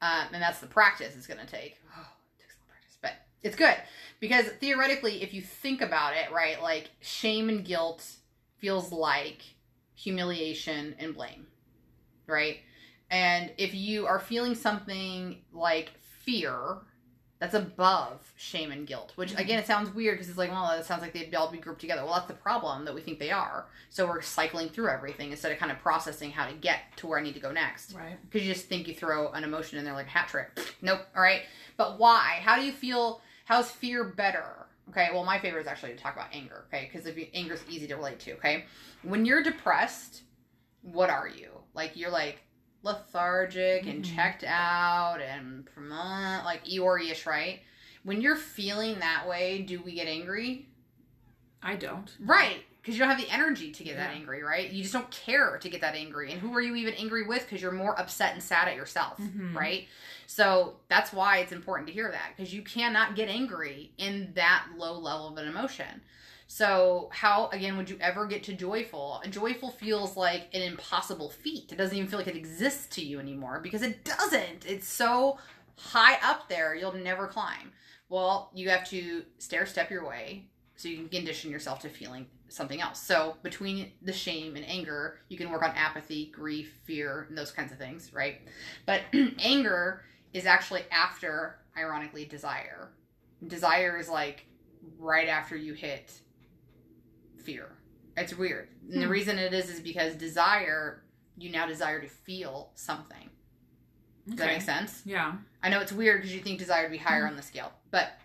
[0.00, 1.80] Um, and that's the practice it's going to take.
[1.96, 2.06] Oh,
[2.38, 3.12] it takes a lot of practice, but
[3.42, 3.76] it's good
[4.20, 8.04] because theoretically, if you think about it, right, like shame and guilt
[8.58, 9.42] feels like
[9.94, 11.46] humiliation and blame,
[12.26, 12.58] right?
[13.10, 15.92] And if you are feeling something like
[16.24, 16.78] fear,
[17.44, 19.40] that's above shame and guilt, which mm-hmm.
[19.40, 21.82] again, it sounds weird because it's like, well, it sounds like they'd all be grouped
[21.82, 22.02] together.
[22.02, 23.66] Well, that's the problem that we think they are.
[23.90, 27.18] So we're cycling through everything instead of kind of processing how to get to where
[27.18, 28.16] I need to go next Right.
[28.22, 30.48] because you just think you throw an emotion in there like a hat trick.
[30.80, 31.00] Nope.
[31.14, 31.42] All right.
[31.76, 32.40] But why?
[32.40, 33.20] How do you feel?
[33.44, 34.66] How's fear better?
[34.88, 35.08] Okay.
[35.12, 36.64] Well, my favorite is actually to talk about anger.
[36.68, 36.88] Okay.
[36.90, 38.32] Because if you, anger is easy to relate to.
[38.36, 38.64] Okay.
[39.02, 40.22] When you're depressed,
[40.80, 41.50] what are you?
[41.74, 42.40] Like you're like
[42.84, 44.14] lethargic and Mhm.
[44.14, 45.68] checked out and
[46.44, 47.62] like Eeyore-ish, right?
[48.04, 50.68] When you're feeling that way, do we get angry?
[51.62, 52.14] I don't.
[52.20, 52.64] Right.
[52.80, 54.68] Because you don't have the energy to get that angry, right?
[54.70, 56.30] You just don't care to get that angry.
[56.32, 57.40] And who are you even angry with?
[57.46, 59.54] Because you're more upset and sad at yourself, Mhm.
[59.54, 59.88] right?
[60.26, 64.66] So that's why it's important to hear that because you cannot get angry in that
[64.76, 66.02] low level of an emotion.
[66.46, 69.22] So, how again would you ever get to joyful?
[69.30, 71.72] Joyful feels like an impossible feat.
[71.72, 74.66] It doesn't even feel like it exists to you anymore because it doesn't.
[74.66, 75.38] It's so
[75.76, 77.72] high up there, you'll never climb.
[78.08, 80.44] Well, you have to stair step your way
[80.76, 83.00] so you can condition yourself to feeling something else.
[83.00, 87.50] So, between the shame and anger, you can work on apathy, grief, fear, and those
[87.50, 88.40] kinds of things, right?
[88.86, 89.00] But
[89.38, 90.02] anger
[90.34, 92.90] is actually after, ironically, desire.
[93.46, 94.46] Desire is like
[94.98, 96.20] right after you hit
[97.44, 97.68] fear.
[98.16, 98.68] It's weird.
[98.90, 99.12] And the Hmm.
[99.12, 101.02] reason it is is because desire,
[101.36, 103.28] you now desire to feel something.
[104.26, 104.54] Does that Okay.
[104.54, 105.02] make sense?
[105.04, 105.34] Yeah.
[105.62, 107.28] I know it's weird because you think desire would be higher Mhm.
[107.30, 108.18] on the scale, but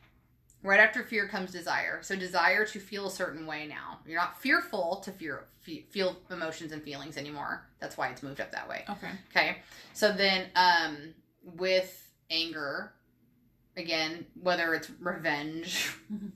[0.64, 2.02] right after fear comes desire.
[2.04, 4.00] So desire to feel a certain way now.
[4.06, 5.46] You're not fearful to fear
[5.92, 7.64] feel emotions and feelings anymore.
[7.80, 8.86] That's why it's moved up that way.
[8.90, 9.12] Okay.
[9.30, 9.62] Okay.
[9.94, 11.14] So then um
[11.44, 12.94] with anger
[13.78, 16.32] again, whether it's revenge, Mhm.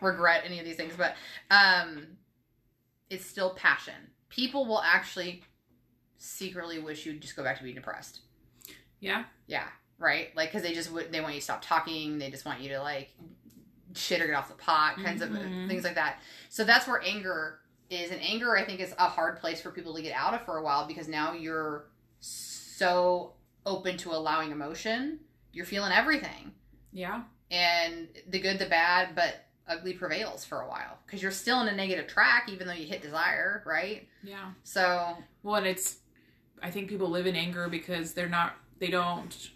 [0.00, 1.14] Regret, any of these things, but
[1.50, 2.06] um
[3.10, 3.94] it's still passion.
[4.28, 5.42] People will actually
[6.18, 8.20] secretly wish you'd just go back to being depressed.
[9.00, 9.24] Yeah.
[9.46, 9.66] Yeah,
[9.98, 10.34] right.
[10.36, 12.18] Like because they just would they want you to stop talking.
[12.18, 13.10] They just want you to like
[13.94, 15.68] shit or get off the pot, kinds of Mhm.
[15.68, 16.20] things like that.
[16.50, 19.94] So that's where anger is, and anger I think is a hard place for people
[19.94, 21.86] to get out of for a while because now you're
[22.20, 23.32] so
[23.64, 25.20] open to allowing emotion.
[25.52, 26.52] You're feeling everything,
[26.92, 27.22] Yeah.
[27.50, 31.68] and the good, the bad, but ugly prevails for a while because you're still in
[31.68, 34.08] a negative track even though you hit desire, right?
[34.22, 34.50] Yeah.
[34.64, 35.98] So Well, and it's,
[36.62, 39.50] I think people live in anger because they're not, they don't,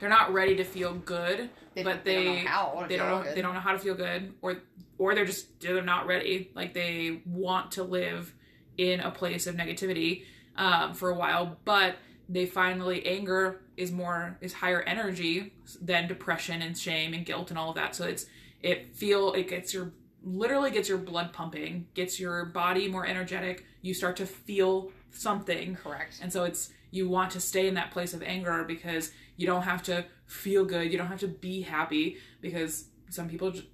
[0.00, 1.50] they're not ready to feel good.
[1.74, 2.80] they, But they, they don't know how.
[2.82, 4.56] to They feel don't know, they don't know how to feel good, or,
[4.98, 6.50] or they're just they're not ready.
[6.54, 8.34] Like they want to live
[8.78, 10.24] in a place of negativity
[10.56, 11.96] um, for a while, but
[12.28, 17.58] they finally anger is more is higher energy than depression and shame and guilt and
[17.58, 17.94] all of that.
[17.94, 18.26] So it's
[18.70, 19.92] it feel it gets your
[20.22, 23.64] literally gets your blood pumping, gets your body more energetic.
[23.82, 26.18] You start to feel something correct.
[26.22, 29.62] and so it's you want to stay in that place of anger because you don't
[29.62, 33.66] have to feel good, you don't have to be happy because some people just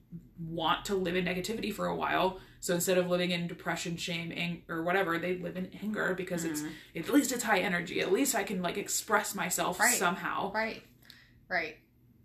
[0.49, 2.41] want to live in negativity for a while.
[2.61, 6.45] So instead of living in depression, shame, ang- or whatever, they live in anger because
[6.45, 6.73] it's Mhm.
[6.97, 8.01] at least it's high energy.
[8.01, 9.95] At least I can like express myself Right.
[9.99, 10.53] somehow.
[10.53, 10.83] Right.
[11.49, 11.77] Right.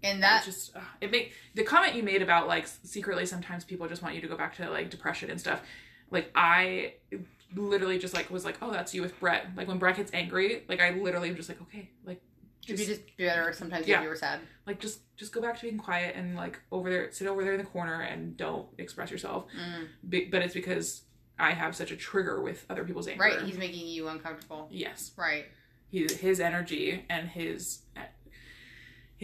[0.05, 3.63] And It that just uh, it make the comment you made about like secretly sometimes
[3.63, 5.61] people just want you to go back to like depression and stuff.
[6.11, 6.93] Like I
[7.55, 9.47] literally just like was like, oh, that's you with Brett.
[9.55, 12.21] Like when Brett gets angry, like I literally am just like, okay, like
[12.61, 13.97] just, be just better sometimes Yeah.
[13.97, 14.39] if you were sad.
[14.65, 17.53] like just just go back to being quiet and like over there, sit over there
[17.53, 19.45] in the corner and don't express yourself.
[19.57, 19.87] Mm.
[20.09, 21.03] Be- but it's because
[21.37, 23.21] I have such a trigger with other people's anger.
[23.23, 24.67] Right, he's making you uncomfortable.
[24.71, 25.45] yes, Right.
[25.89, 27.79] he, his energy and his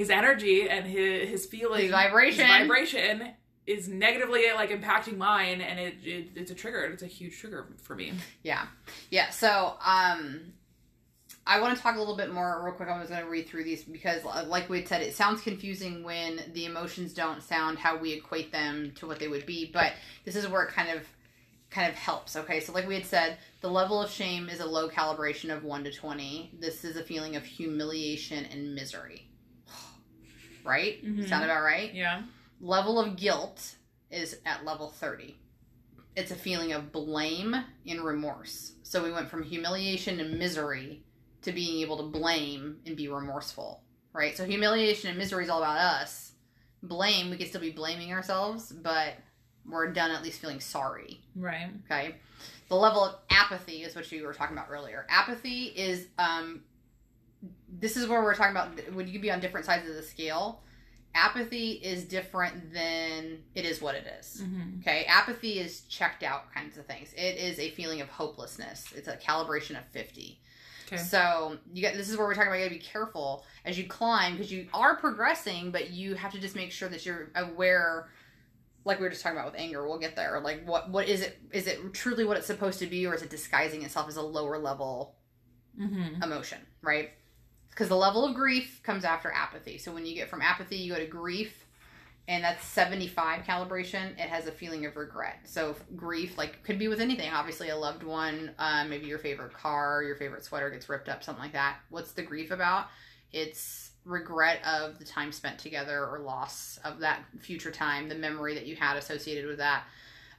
[0.02, 2.46] his energy and his his feeling, His vibration.
[2.46, 3.30] his vibration
[3.68, 6.84] is negatively like impacting mine, and it, it it's a trigger.
[6.86, 8.14] It's a huge trigger for me.
[8.44, 8.66] Yeah.
[9.12, 9.30] Yeah.
[9.30, 10.54] So, um,
[11.46, 12.90] I want to talk a little bit more real quick.
[12.90, 15.42] I was going to read through these because, uh, like we had said, it sounds
[15.42, 19.70] confusing when the emotions don't sound how we equate them to what they would be.
[19.72, 19.94] But
[20.26, 21.04] this is where it kind of
[21.70, 22.36] kind of helps.
[22.36, 25.64] Okay, so like we had said, the level of shame is a low calibration of
[25.64, 26.52] one to twenty.
[26.60, 29.28] This is a feeling of humiliation and misery.
[30.66, 31.04] Right?
[31.04, 31.28] Mhm.
[31.28, 31.94] Sound about right?
[31.94, 32.24] Yeah.
[32.60, 33.76] level of guilt
[34.12, 35.36] is at level 30
[36.16, 37.56] it's a feeling of blame
[37.88, 41.02] and remorse so we went from humiliation and misery
[41.42, 43.82] to being able to blame and be remorseful
[44.14, 46.34] right so humiliation and misery is all about us
[46.84, 49.14] blame we can still be blaming ourselves but
[49.66, 51.70] we're done at least feeling sorry Right.
[51.90, 52.16] Okay.
[52.68, 55.06] The level of apathy is what you were talking about earlier.
[55.10, 56.64] Apathy is um
[57.80, 60.62] this is where we're talking about when you be on different sides of the scale.
[61.14, 64.42] Apathy is different than it is what it is.
[64.44, 64.80] Mm-hmm.
[64.80, 67.12] Okay, apathy is checked out kinds of things.
[67.14, 68.94] It is a feeling of hopelessness.
[68.96, 70.40] It's a calibration of 50.
[70.88, 70.98] Okay.
[70.98, 73.88] So you got this is where we're talking about you gotta be careful as you
[73.88, 78.10] climb because you are progressing, but you have to just make sure that you're aware
[78.84, 80.40] like we were just talking about with anger, we'll get there.
[80.40, 83.22] Like what what is it is it truly what it's supposed to be or is
[83.22, 85.16] it disguising itself as a lower level
[85.80, 86.22] Mm-hmm.
[86.22, 87.12] emotion, right?
[87.72, 89.78] Because the level of grief comes after apathy.
[89.78, 91.66] So when you get from apathy, you go to grief,
[92.28, 94.12] and that's 75 calibration.
[94.14, 95.40] It has a feeling of regret.
[95.46, 97.32] So grief, like, could be with anything.
[97.32, 101.24] Obviously, a loved one, uh, maybe your favorite car, your favorite sweater gets ripped up,
[101.24, 101.78] something like that.
[101.90, 102.88] What's the grief about?
[103.32, 108.56] It's regret of the time spent together or loss of that future time, the memory
[108.56, 109.84] that you had associated with that.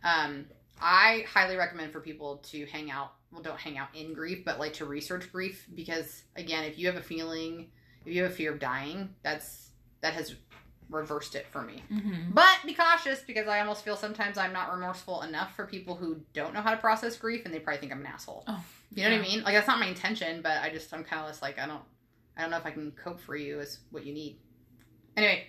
[0.05, 0.47] Um,
[0.80, 3.12] I highly recommend for people to hang out.
[3.33, 6.87] Well, don't hang out in grief, but like to research grief because again, if you
[6.87, 7.68] have a feeling,
[8.05, 9.70] if you have a fear of dying, that's
[10.03, 10.35] that has
[10.91, 11.83] reversed it for me.
[11.91, 12.33] Mm-hmm.
[12.33, 16.20] But be cautious because I almost feel sometimes I'm not remorseful enough for people who
[16.35, 18.45] don't know how to process grief and they probably think I'm an asshole.
[18.47, 18.62] Oh,
[18.95, 19.43] You know what I mean?
[19.43, 21.83] Like that's not my intention, but I just I'm kind of just like I don't
[22.37, 24.39] I don't know if I can cope for you is what you need.
[25.16, 25.47] Anyway,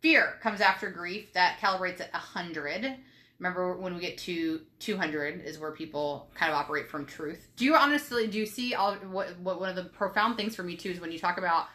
[0.00, 1.32] fear comes after grief.
[1.32, 2.96] That calibrates at 100.
[3.44, 7.46] Remember when we get to 200 is where people kind of operate from truth.
[7.56, 10.62] Do you honestly do you see all what what one of the profound things for
[10.62, 11.66] me too is when you talk about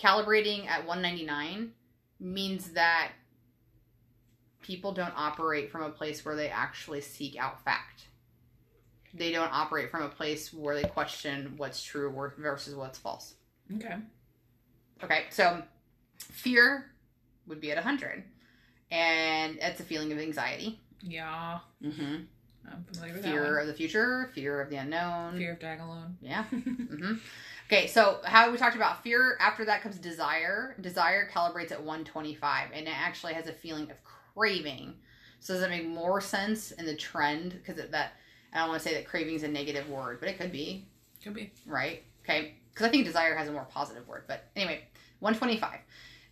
[0.00, 1.72] calibrating at 199
[2.18, 3.12] means that
[4.62, 8.06] people don't operate from a place where they actually seek out fact.
[9.12, 13.34] They don't operate from a place where they question what's true versus what's false.
[13.76, 13.96] Okay.
[15.04, 15.62] Okay, so
[16.16, 16.86] fear
[17.46, 18.24] would be at 100.
[18.90, 20.81] And it's a feeling of anxiety.
[21.02, 21.58] Yeah.
[21.84, 22.16] Mm-hmm.
[22.70, 25.36] I'm familiar with Fear of the future, fear of the unknown.
[25.36, 26.16] Fear of dying alone.
[26.20, 26.44] Yeah.
[26.44, 27.14] hmm
[27.66, 30.76] Okay, so how we talked about fear, after that comes desire.
[30.80, 33.96] Desire calibrates at 125, and it actually has a feeling of
[34.34, 34.94] craving.
[35.40, 37.52] So does that make more sense in the trend?
[37.52, 38.12] Because that
[38.52, 40.86] I don't want to say that craving is a negative word, but it could be,
[41.24, 41.50] Could be.
[41.66, 42.02] right?
[42.24, 44.24] Okay, because I think desire has a more positive word.
[44.28, 44.82] But anyway,
[45.20, 45.78] 125.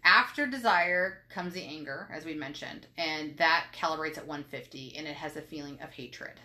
[0.04, 5.14] After desire comes the anger, as we mentioned, and that calibrates at 150, and it
[5.14, 6.40] has a feeling of hatred.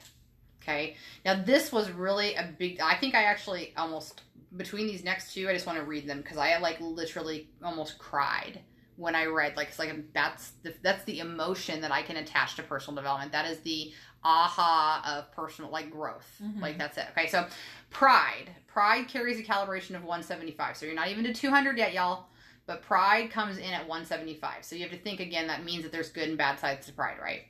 [0.62, 2.80] Okay, now this was really a big.
[2.80, 4.22] I think I actually almost
[4.58, 7.98] between these next two, I just want to read them because I like literally almost
[7.98, 8.60] cried
[8.98, 12.56] when I read like it's like that's the that's the emotion that I can attach
[12.56, 13.32] to personal development.
[13.32, 13.92] That is the
[14.24, 16.42] aha of personal like growth.
[16.44, 16.62] Mhm.
[16.62, 17.06] Like that's it.
[17.12, 17.48] Okay, so
[17.90, 18.50] pride.
[18.68, 20.78] Pride carries a calibration of 175.
[20.78, 22.28] So you're not even to 200 yet, y'all.
[22.68, 24.66] But pride comes in at 175.
[24.66, 26.94] So you have to think again, that means that there's good and bad sides to
[26.94, 27.44] pride, right?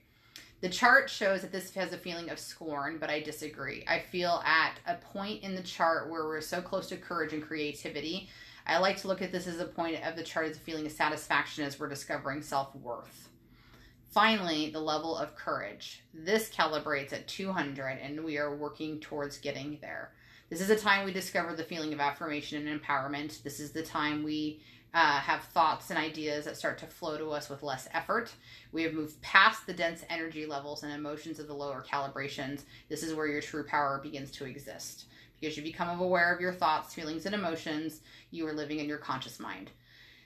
[0.62, 3.86] The chart shows that this has a feeling of scorn, but I disagree.
[3.88, 7.44] I feel at a point in the chart where we're so close to courage and
[7.44, 8.30] creativity.
[8.66, 10.86] I like to look at this as a point of the chart as a feeling
[10.86, 13.30] of satisfaction as we're discovering self worth.
[14.10, 16.02] Finally, the level of courage.
[16.14, 20.14] This calibrates at 200, and we are working towards getting there.
[20.50, 23.44] This is a time we discover the feeling of affirmation and empowerment.
[23.44, 24.62] This is the time we
[24.96, 28.34] uh, have thoughts and ideas that start to flow to us with less effort.
[28.72, 32.62] We have moved past the dense energy levels and emotions of the lower calibrations.
[32.88, 35.08] This is where your true power begins to exist.
[35.40, 38.00] Because you become aware of your thoughts, feelings, and emotions,
[38.32, 39.70] you are living in your conscious mind.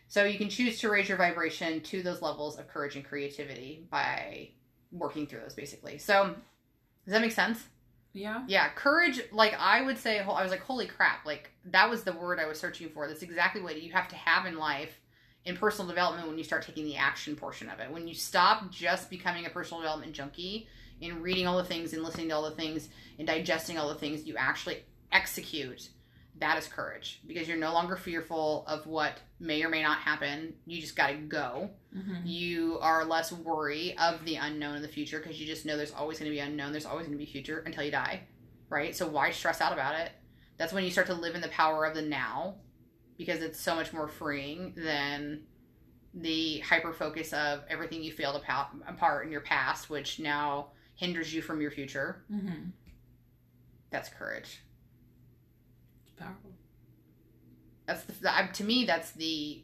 [0.07, 3.87] So you can choose to raise your vibration to those levels of courage and creativity
[3.89, 4.49] by
[4.91, 5.97] working through those basically.
[5.97, 6.35] So
[7.05, 7.63] Does that make sense?
[8.13, 8.43] Yeah.
[8.47, 9.21] Yeah, courage.
[9.31, 11.25] Like I would say, I was like, holy crap!
[11.25, 13.07] Like that was the word I was searching for.
[13.07, 14.99] That's exactly what you have to have in life,
[15.45, 16.27] in personal development.
[16.27, 19.49] When you start taking the action portion of it, when you stop just becoming a
[19.49, 20.67] personal development junkie
[21.01, 23.95] and reading all the things and listening to all the things and digesting all the
[23.95, 25.89] things, you actually execute.
[26.39, 30.53] That is courage because you're no longer fearful of what may or may not happen.
[30.65, 32.21] You just got to go Mm-hmm.
[32.23, 35.91] you are less worry of the unknown in the future because you just know there's
[35.91, 38.21] always going to be unknown there's always going to be future until you die
[38.69, 40.11] right so why stress out about it
[40.59, 42.53] that's when you start to live in the power of the now
[43.17, 45.41] because it's so much more freeing than
[46.13, 48.35] the hyper focus of everything you failed
[48.87, 52.69] apart, in your past which now hinders you from your future Mm-hmm.
[53.89, 54.61] that's courage
[56.05, 56.51] It's powerful.
[57.87, 59.63] that's the, to me that's the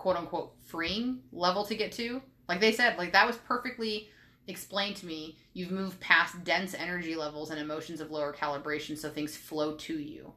[0.00, 2.22] quote unquote freeing level to get to.
[2.48, 4.08] Like they said like that was perfectly
[4.48, 5.36] explained to me.
[5.52, 9.98] You've moved past dense energy levels and emotions of lower calibration so things flow to
[9.98, 10.32] you.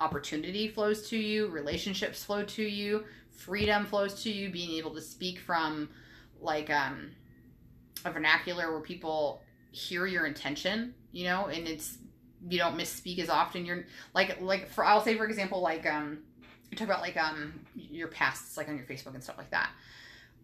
[0.00, 5.02] Opportunity flows to you relationships flow to you freedom flows to you being able to
[5.02, 5.90] speak from
[6.40, 7.10] like um
[8.06, 11.98] a vernacular where people hear your intention you know and it's
[12.48, 13.66] you don't misspeak as often.
[13.66, 13.84] You're
[14.14, 16.20] like like for I'll say for example like um
[16.76, 19.70] talk about like um your pasts like on your Facebook and stuff like that.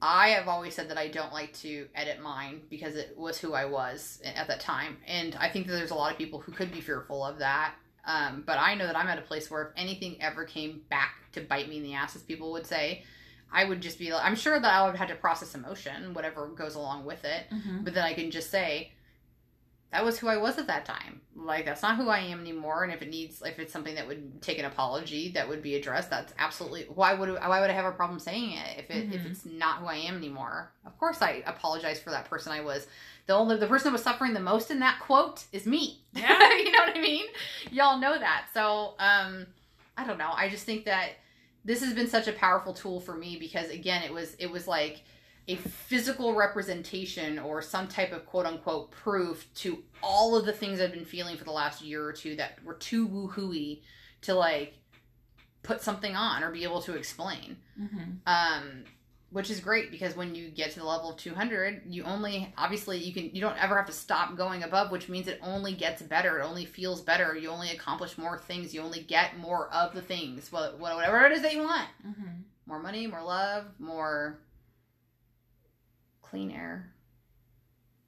[0.03, 3.55] I have always said that I don't like to edit mine because it was who
[3.55, 6.53] I was at that time, and I think that there's a lot of people who
[6.53, 7.75] could be fearful of that.
[8.07, 11.15] Um, but I know that I'm at a place where if anything ever came back
[11.33, 13.03] to bite me in the ass, as people would say,
[13.51, 14.13] I would just be.
[14.13, 17.25] like I'm sure that I would have had to process emotion, whatever goes along with
[17.25, 17.85] it, Mm-hmm.
[17.85, 18.93] but then I can just say
[19.95, 21.21] that was who I was at that time.
[21.37, 22.83] Like that's not who I am anymore.
[22.85, 25.77] And if it needs, if it's something that would take an apology that would be
[25.77, 29.13] addressed, that's absolutely why would why would I have a problem saying it if it
[29.15, 29.31] if Mhm.
[29.31, 30.73] it's not who I am anymore?
[30.85, 32.87] Of course, I apologize for that person I was.
[33.27, 36.03] The only the person that was suffering the most in that quote is me.
[36.13, 36.39] Yeah.
[36.57, 37.27] you know what I mean?
[37.71, 38.47] Y'all know that.
[38.53, 39.47] So um,
[39.97, 40.33] I don't know.
[40.35, 41.11] I just think that
[41.65, 44.67] this has been such a powerful tool for me because again, it was it was
[44.67, 45.03] like
[45.47, 50.81] a physical representation or some type of quote unquote proof to all of the things
[50.81, 53.81] I've been feeling for the last year or two that were too woohooey
[54.23, 54.75] to like
[55.63, 57.57] put something on or be able to explain.
[57.81, 58.11] Mm-hmm.
[58.27, 58.85] Um,
[59.31, 62.99] which is great because when you get to the level of 200, you only obviously
[62.99, 66.01] you can you don't ever have to stop going above, which means it only gets
[66.03, 66.39] better.
[66.39, 67.37] It only feels better.
[67.37, 68.73] You only accomplish more things.
[68.73, 72.43] You only get more of the things, well, whatever it is that you want Mm-hmm.
[72.67, 74.39] more money, more love, more
[76.35, 76.93] clean air,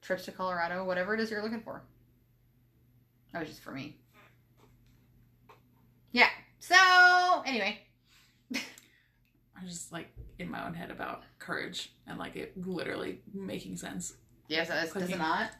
[0.03, 1.85] trips to Colorado, whatever it is you're looking for.
[3.33, 3.99] That was just for me.
[6.11, 6.27] Yeah.
[6.59, 6.75] So
[7.47, 7.79] anyway,
[8.53, 10.09] I'm just like
[10.41, 14.15] in my own head about courage and like it literally making sense.
[14.49, 15.51] yes, does, does it not?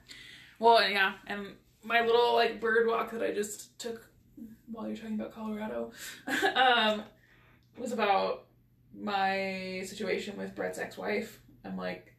[0.59, 1.55] Well, yeah, and
[1.85, 4.11] my little like bird walk that I just took
[4.73, 5.93] while you're talking about Colorado
[6.57, 7.05] um,
[7.79, 8.47] was about
[8.93, 11.39] my situation with Brett's ex-wife.
[11.65, 12.16] I'm like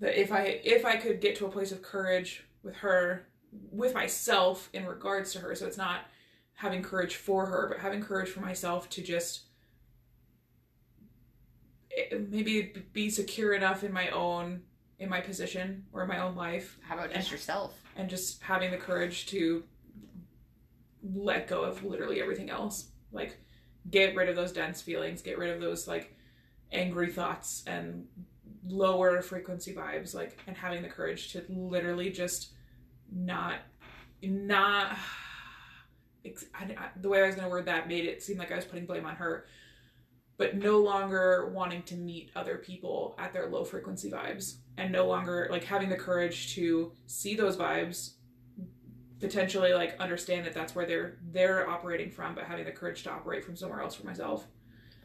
[0.00, 3.26] that if I if I could get to a place of courage with her,
[3.70, 6.00] with myself in regards to her, so it's not
[6.54, 9.42] having courage for her, but having courage for myself to just
[11.96, 14.62] eh, maybe be secure enough in my own
[14.98, 17.74] in my position or in my own life How about just yourself?
[17.96, 19.62] and just having the courage to
[21.14, 23.36] let go of literally everything else like
[23.90, 26.16] get rid of those dense feelings get rid of those like
[26.72, 28.06] angry thoughts and
[28.68, 32.52] lower frequency vibes like and having the courage to literally just
[33.12, 33.56] not
[34.22, 34.96] not
[36.54, 38.56] I, I, the way i was going to word that made it seem like i
[38.56, 39.46] was putting blame on her
[40.38, 45.06] but no longer wanting to meet other people at their low frequency vibes and no
[45.06, 48.14] longer like having the courage to see those vibes
[49.20, 53.10] potentially like understand that that's where they're they're operating from but having the courage to
[53.10, 54.48] operate from somewhere else for myself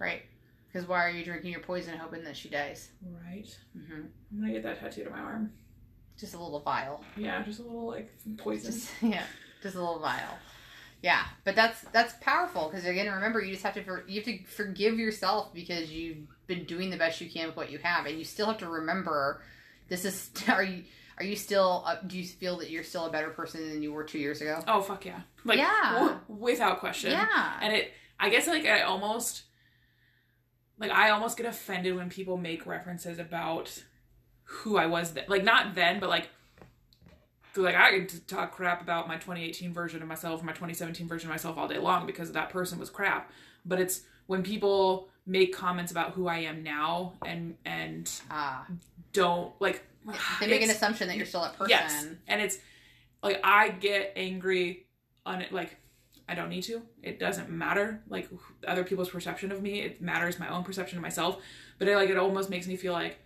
[0.02, 0.24] Right.
[0.72, 2.90] Because why are you drinking your poison hoping that she dies?
[3.26, 4.02] right Mm-hmm.
[4.34, 5.52] i'm gonna get that tattooed on my arm
[6.20, 7.04] Just a little vial.
[7.18, 9.24] yeah just a little like poison Just, yeah,
[9.64, 10.38] just a little vial.
[11.04, 14.26] Yeah, but that's that's powerful because again, remember, you just have to for, you have
[14.26, 18.06] to forgive yourself because you've been doing the best you can with what you have,
[18.06, 19.42] and you still have to remember
[19.90, 20.84] this is are you
[21.18, 23.92] are you still uh, do you feel that you're still a better person than you
[23.92, 24.64] were two years ago?
[24.68, 26.18] oh fuck yeah like Yeah.
[26.28, 29.42] without question Yeah, and it i guess like i almost
[30.82, 33.84] like i almost get offended when people make references about
[34.44, 35.24] who i was then.
[35.30, 36.28] Like not then but like
[37.56, 41.34] like i could talk crap about my 2018 version of myself my 2017 version of
[41.34, 43.32] myself all day long because that person was crap.
[43.66, 48.66] But it's when people make comments about who i am now and and ah,
[49.14, 49.84] don't like
[50.40, 51.70] they make an assumption that you're still that person.
[51.70, 52.58] Yes, and it's
[53.22, 54.88] like I get angry
[55.26, 55.78] on it like
[56.32, 56.82] I don't need to.
[57.04, 58.30] It doesn't matter like
[58.66, 59.82] other people's perception of me.
[59.82, 61.42] It matters my own perception of myself.
[61.78, 63.20] But it like it almost makes me feel like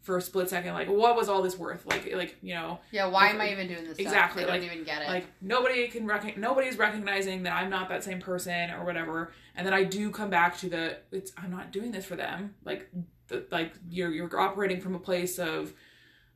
[0.00, 1.86] for a split second like what was all this worth?
[1.86, 3.98] Like like you know Yeah, why Like, am I even doing this?
[3.98, 4.52] exactly, Stuff?
[4.52, 5.08] Like- don't even get it.
[5.08, 9.32] like nobody can rec- nobody's recognizing that I'm not that same person or whatever.
[9.54, 12.54] And then I do come back to the it's I'm not doing this for them.
[12.64, 12.90] Like
[13.28, 15.72] the, like you're you're operating from a place of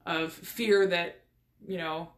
[0.06, 1.20] of fear that
[1.66, 2.10] you know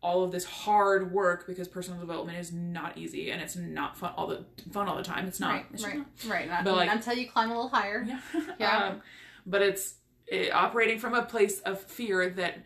[0.00, 4.12] all of this hard work because personal development is not easy and it's not fun
[4.16, 5.26] all the fun all the time.
[5.26, 5.52] It's not.
[5.54, 6.06] right, It's right, not.
[6.28, 6.48] right.
[6.48, 8.04] Not, But, like- until you climb a little higher.
[8.06, 8.20] Yeah.
[8.60, 8.76] Yeah.
[8.88, 9.02] Um,
[9.46, 9.94] but it's
[10.26, 12.58] it, operating from a place of fear that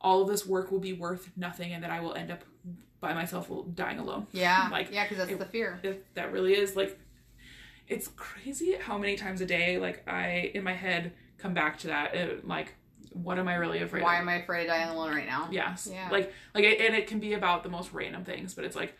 [0.00, 2.44] all of this work will be worth nothing and that I will end up
[3.00, 4.26] by myself dying alone.
[4.32, 5.80] Yeah, Like, yeah, because that's it- the fear.
[5.82, 6.98] If that really is like
[7.88, 11.86] it's crazy how many times a day like I in my head come back to
[11.88, 12.74] that uh, like
[13.10, 14.04] what am I really afraid of?
[14.04, 14.22] Why of?
[14.22, 15.48] am I afraid of dying alone right now?
[15.50, 15.88] Yes.
[15.90, 16.08] Yeah.
[16.10, 18.94] Like like it, and it can be about the most random things, but it's like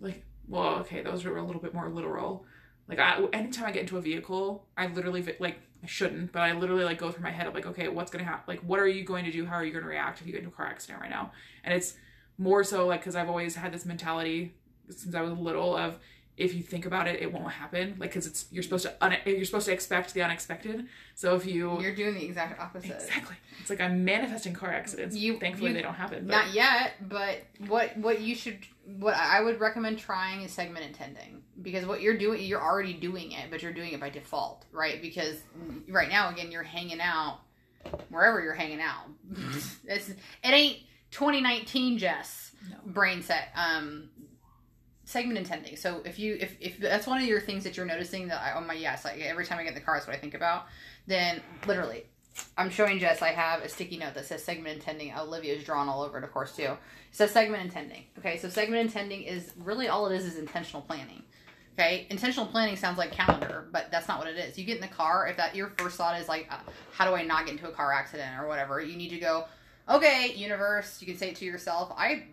[0.00, 2.44] like well, okay, those are a little bit more literal.
[2.88, 6.52] Like I anytime I get into a vehicle, I literally like I shouldn't, but I
[6.52, 8.44] literally like go through my head of like, okay, what's gonna happen?
[8.46, 9.46] Like, what are you going to do?
[9.46, 11.32] How are you going to react if you get into a car accident right now?
[11.64, 11.94] And it's
[12.38, 14.54] more so like because I've always had this mentality
[14.88, 15.98] since I was little of
[16.40, 17.96] if you think about it, it won't happen.
[17.98, 20.86] Like because it's you're supposed to un- you're supposed to expect the unexpected.
[21.14, 22.92] So if you You're doing the exact opposite.
[22.92, 25.14] exactly, it's like I'm manifesting car accidents.
[25.16, 26.26] You- Thankfully, you- they don't happen.
[26.26, 27.38] But Not yet, but
[27.68, 28.58] what what you should
[28.98, 33.32] what I would recommend trying is segment intending because what you're doing you're already doing
[33.32, 35.00] it, but you're doing it by default, right?
[35.00, 35.36] Because
[35.88, 37.40] right now again you're hanging out
[38.08, 39.04] wherever you're hanging out.
[39.86, 40.78] it's it ain't
[41.10, 42.76] 2019 Jess No.
[42.92, 44.08] brain set um
[45.10, 45.76] segment intending.
[45.76, 48.52] So if you if if that's one of your things that you're noticing that I,
[48.56, 50.34] oh my yes like every time I get in the car that's what I think
[50.34, 50.66] about,
[51.06, 52.04] then literally
[52.56, 53.22] I'm showing Jess.
[53.22, 55.12] I have a sticky note that says segment intending.
[55.12, 56.62] Olivia's drawn all over it, of course, too.
[56.62, 56.78] It
[57.10, 58.04] says segment intending.
[58.18, 61.22] Okay, so segment intending is really all it is is intentional planning.
[61.78, 64.58] Okay, intentional planning sounds like calendar, but that's not what it is.
[64.58, 66.58] You get in the car, if that your first thought is like, uh,
[66.92, 69.46] how do I not get into a car accident or whatever, you need to go,
[69.88, 71.00] okay, universe.
[71.00, 71.92] You can say it to yourself.
[71.96, 72.24] I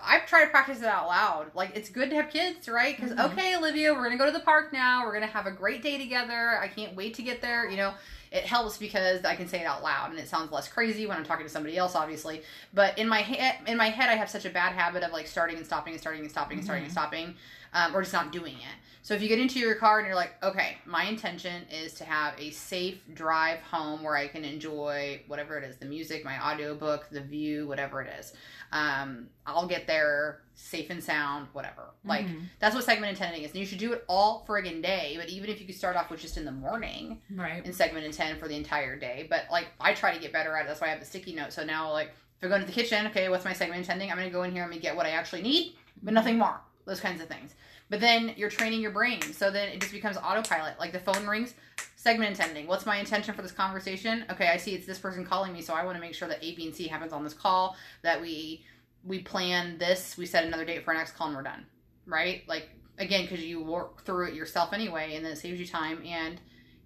[0.00, 1.50] I've tried to practice it out loud.
[1.54, 2.96] Like it's good to have kids, right?
[2.96, 3.32] Because Mhm.
[3.32, 5.04] okay, Olivia, we're gonna go to the park now.
[5.04, 6.58] We're gonna have a great day together.
[6.58, 7.68] I can't wait to get there.
[7.68, 7.94] You know,
[8.30, 11.18] it helps because I can say it out loud and it sounds less crazy when
[11.18, 12.42] I'm talking to somebody else, obviously.
[12.72, 15.26] But in my head, in my head, I have such a bad habit of like
[15.26, 17.34] starting and stopping and starting and stopping and starting and stopping,
[17.74, 18.76] um, or just not doing it.
[19.04, 22.04] So if you get into your car and you're like, okay, my intention is to
[22.04, 26.40] have a safe drive home where I can enjoy whatever it is, the music, my
[26.40, 28.32] audiobook, the view, whatever it is.
[28.70, 31.90] Um, I'll get there safe and sound, whatever.
[32.04, 32.48] Like Mhm.
[32.60, 33.50] that's what segment intending is.
[33.50, 35.16] And you should do it all friggin' day.
[35.18, 37.66] But even if you could start off with just in the morning, right.
[37.66, 39.26] in segment intend for the entire day.
[39.28, 40.68] But like I try to get better at it.
[40.68, 41.52] That's why I have the sticky note.
[41.52, 44.12] So now like if I go into the kitchen, okay, what's my segment intending?
[44.12, 45.74] I'm gonna go in here, I'm get what I actually need,
[46.04, 46.60] but nothing more.
[46.84, 47.54] Those kinds of things.
[47.90, 49.20] But then you're training your brain.
[49.20, 50.78] So then it just becomes autopilot.
[50.78, 51.54] Like the phone rings,
[51.96, 52.66] segment intending.
[52.66, 54.24] What's my intention for this conversation?
[54.30, 56.42] Okay, I see it's this person calling me, so I want to make sure that
[56.42, 58.64] A, B, and C happens on this call, that we
[59.04, 61.66] we plan this, we set another date for our next call and we're done.
[62.06, 62.42] Right?
[62.48, 66.02] Like again, because you work through it yourself anyway, and then it saves you time
[66.06, 66.40] and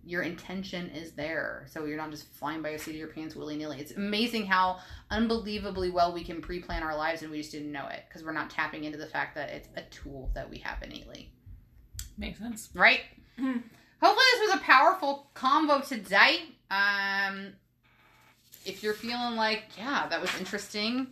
[0.06, 1.66] your intention is there.
[1.68, 3.80] So you're not just flying by the seat of your pants willy nilly.
[3.80, 4.78] It's amazing how
[5.10, 8.24] unbelievably well we can pre plan our lives and we just didn't know it because
[8.24, 11.32] we're not tapping into the fact that it's a tool that we have innately.
[12.16, 12.68] Makes sense.
[12.72, 13.00] Right?
[13.38, 13.62] Mhm.
[14.00, 16.42] Hopefully, this was a powerful convo today.
[16.70, 17.54] Um,
[18.64, 21.08] if you're feeling like, yeah, that was interesting,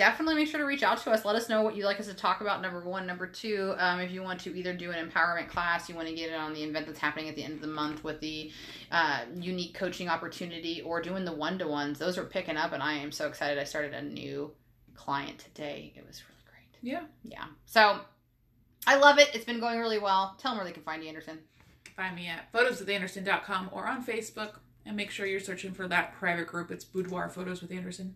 [0.00, 1.26] definitely make sure to reach out to us.
[1.26, 2.62] Let us know what you'd like us to talk about.
[2.62, 5.94] Number one, number two, um, if you want to either do an empowerment class, you
[5.94, 8.02] want to get it on the event that's happening at the end of the month
[8.02, 8.50] with the
[8.90, 11.98] uh, unique coaching opportunity, or doing the one to ones.
[11.98, 13.58] Those are picking up, and I am so excited.
[13.58, 14.50] I started a new
[14.94, 15.92] client today.
[15.94, 16.78] It was really great.
[16.80, 17.02] Yeah.
[17.22, 17.44] Yeah.
[17.66, 18.00] So
[18.86, 19.28] I love it.
[19.34, 20.34] It's been going really well.
[20.38, 21.40] Tell them where they can find you, Anderson.
[21.94, 24.60] Find me at photoswithanderson.com or on Facebook.
[24.86, 26.70] And make sure you're searching for that private group.
[26.70, 28.14] It's Boudoir Photos with Anderson.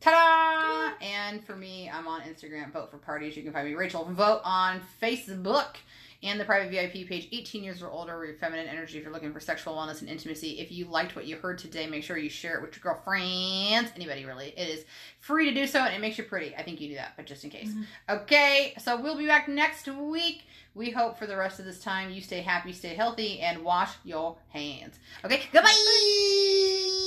[0.00, 0.94] Ta-da!
[1.04, 3.36] And for me, I'm on Instagram, Vote for Parties.
[3.36, 5.76] You can find me, Rachel Vote, on Facebook
[6.22, 9.38] and the private VIP page, 18 years or older, feminine energy if you're looking for
[9.38, 10.58] sexual wellness and intimacy.
[10.58, 13.92] If you liked what you heard today, make sure you share it with your girlfriends,
[13.94, 14.48] anybody really.
[14.56, 14.84] It is
[15.20, 16.56] free to do so, and it makes you pretty.
[16.56, 17.68] I think you do that, but just in case.
[17.68, 17.86] Mhm.
[18.08, 20.42] Okay, so we'll be back next week.
[20.74, 23.92] We hope for the rest of this time you stay happy, stay healthy, and wash
[24.04, 24.98] your hands.
[25.24, 26.88] Okay, goodbye!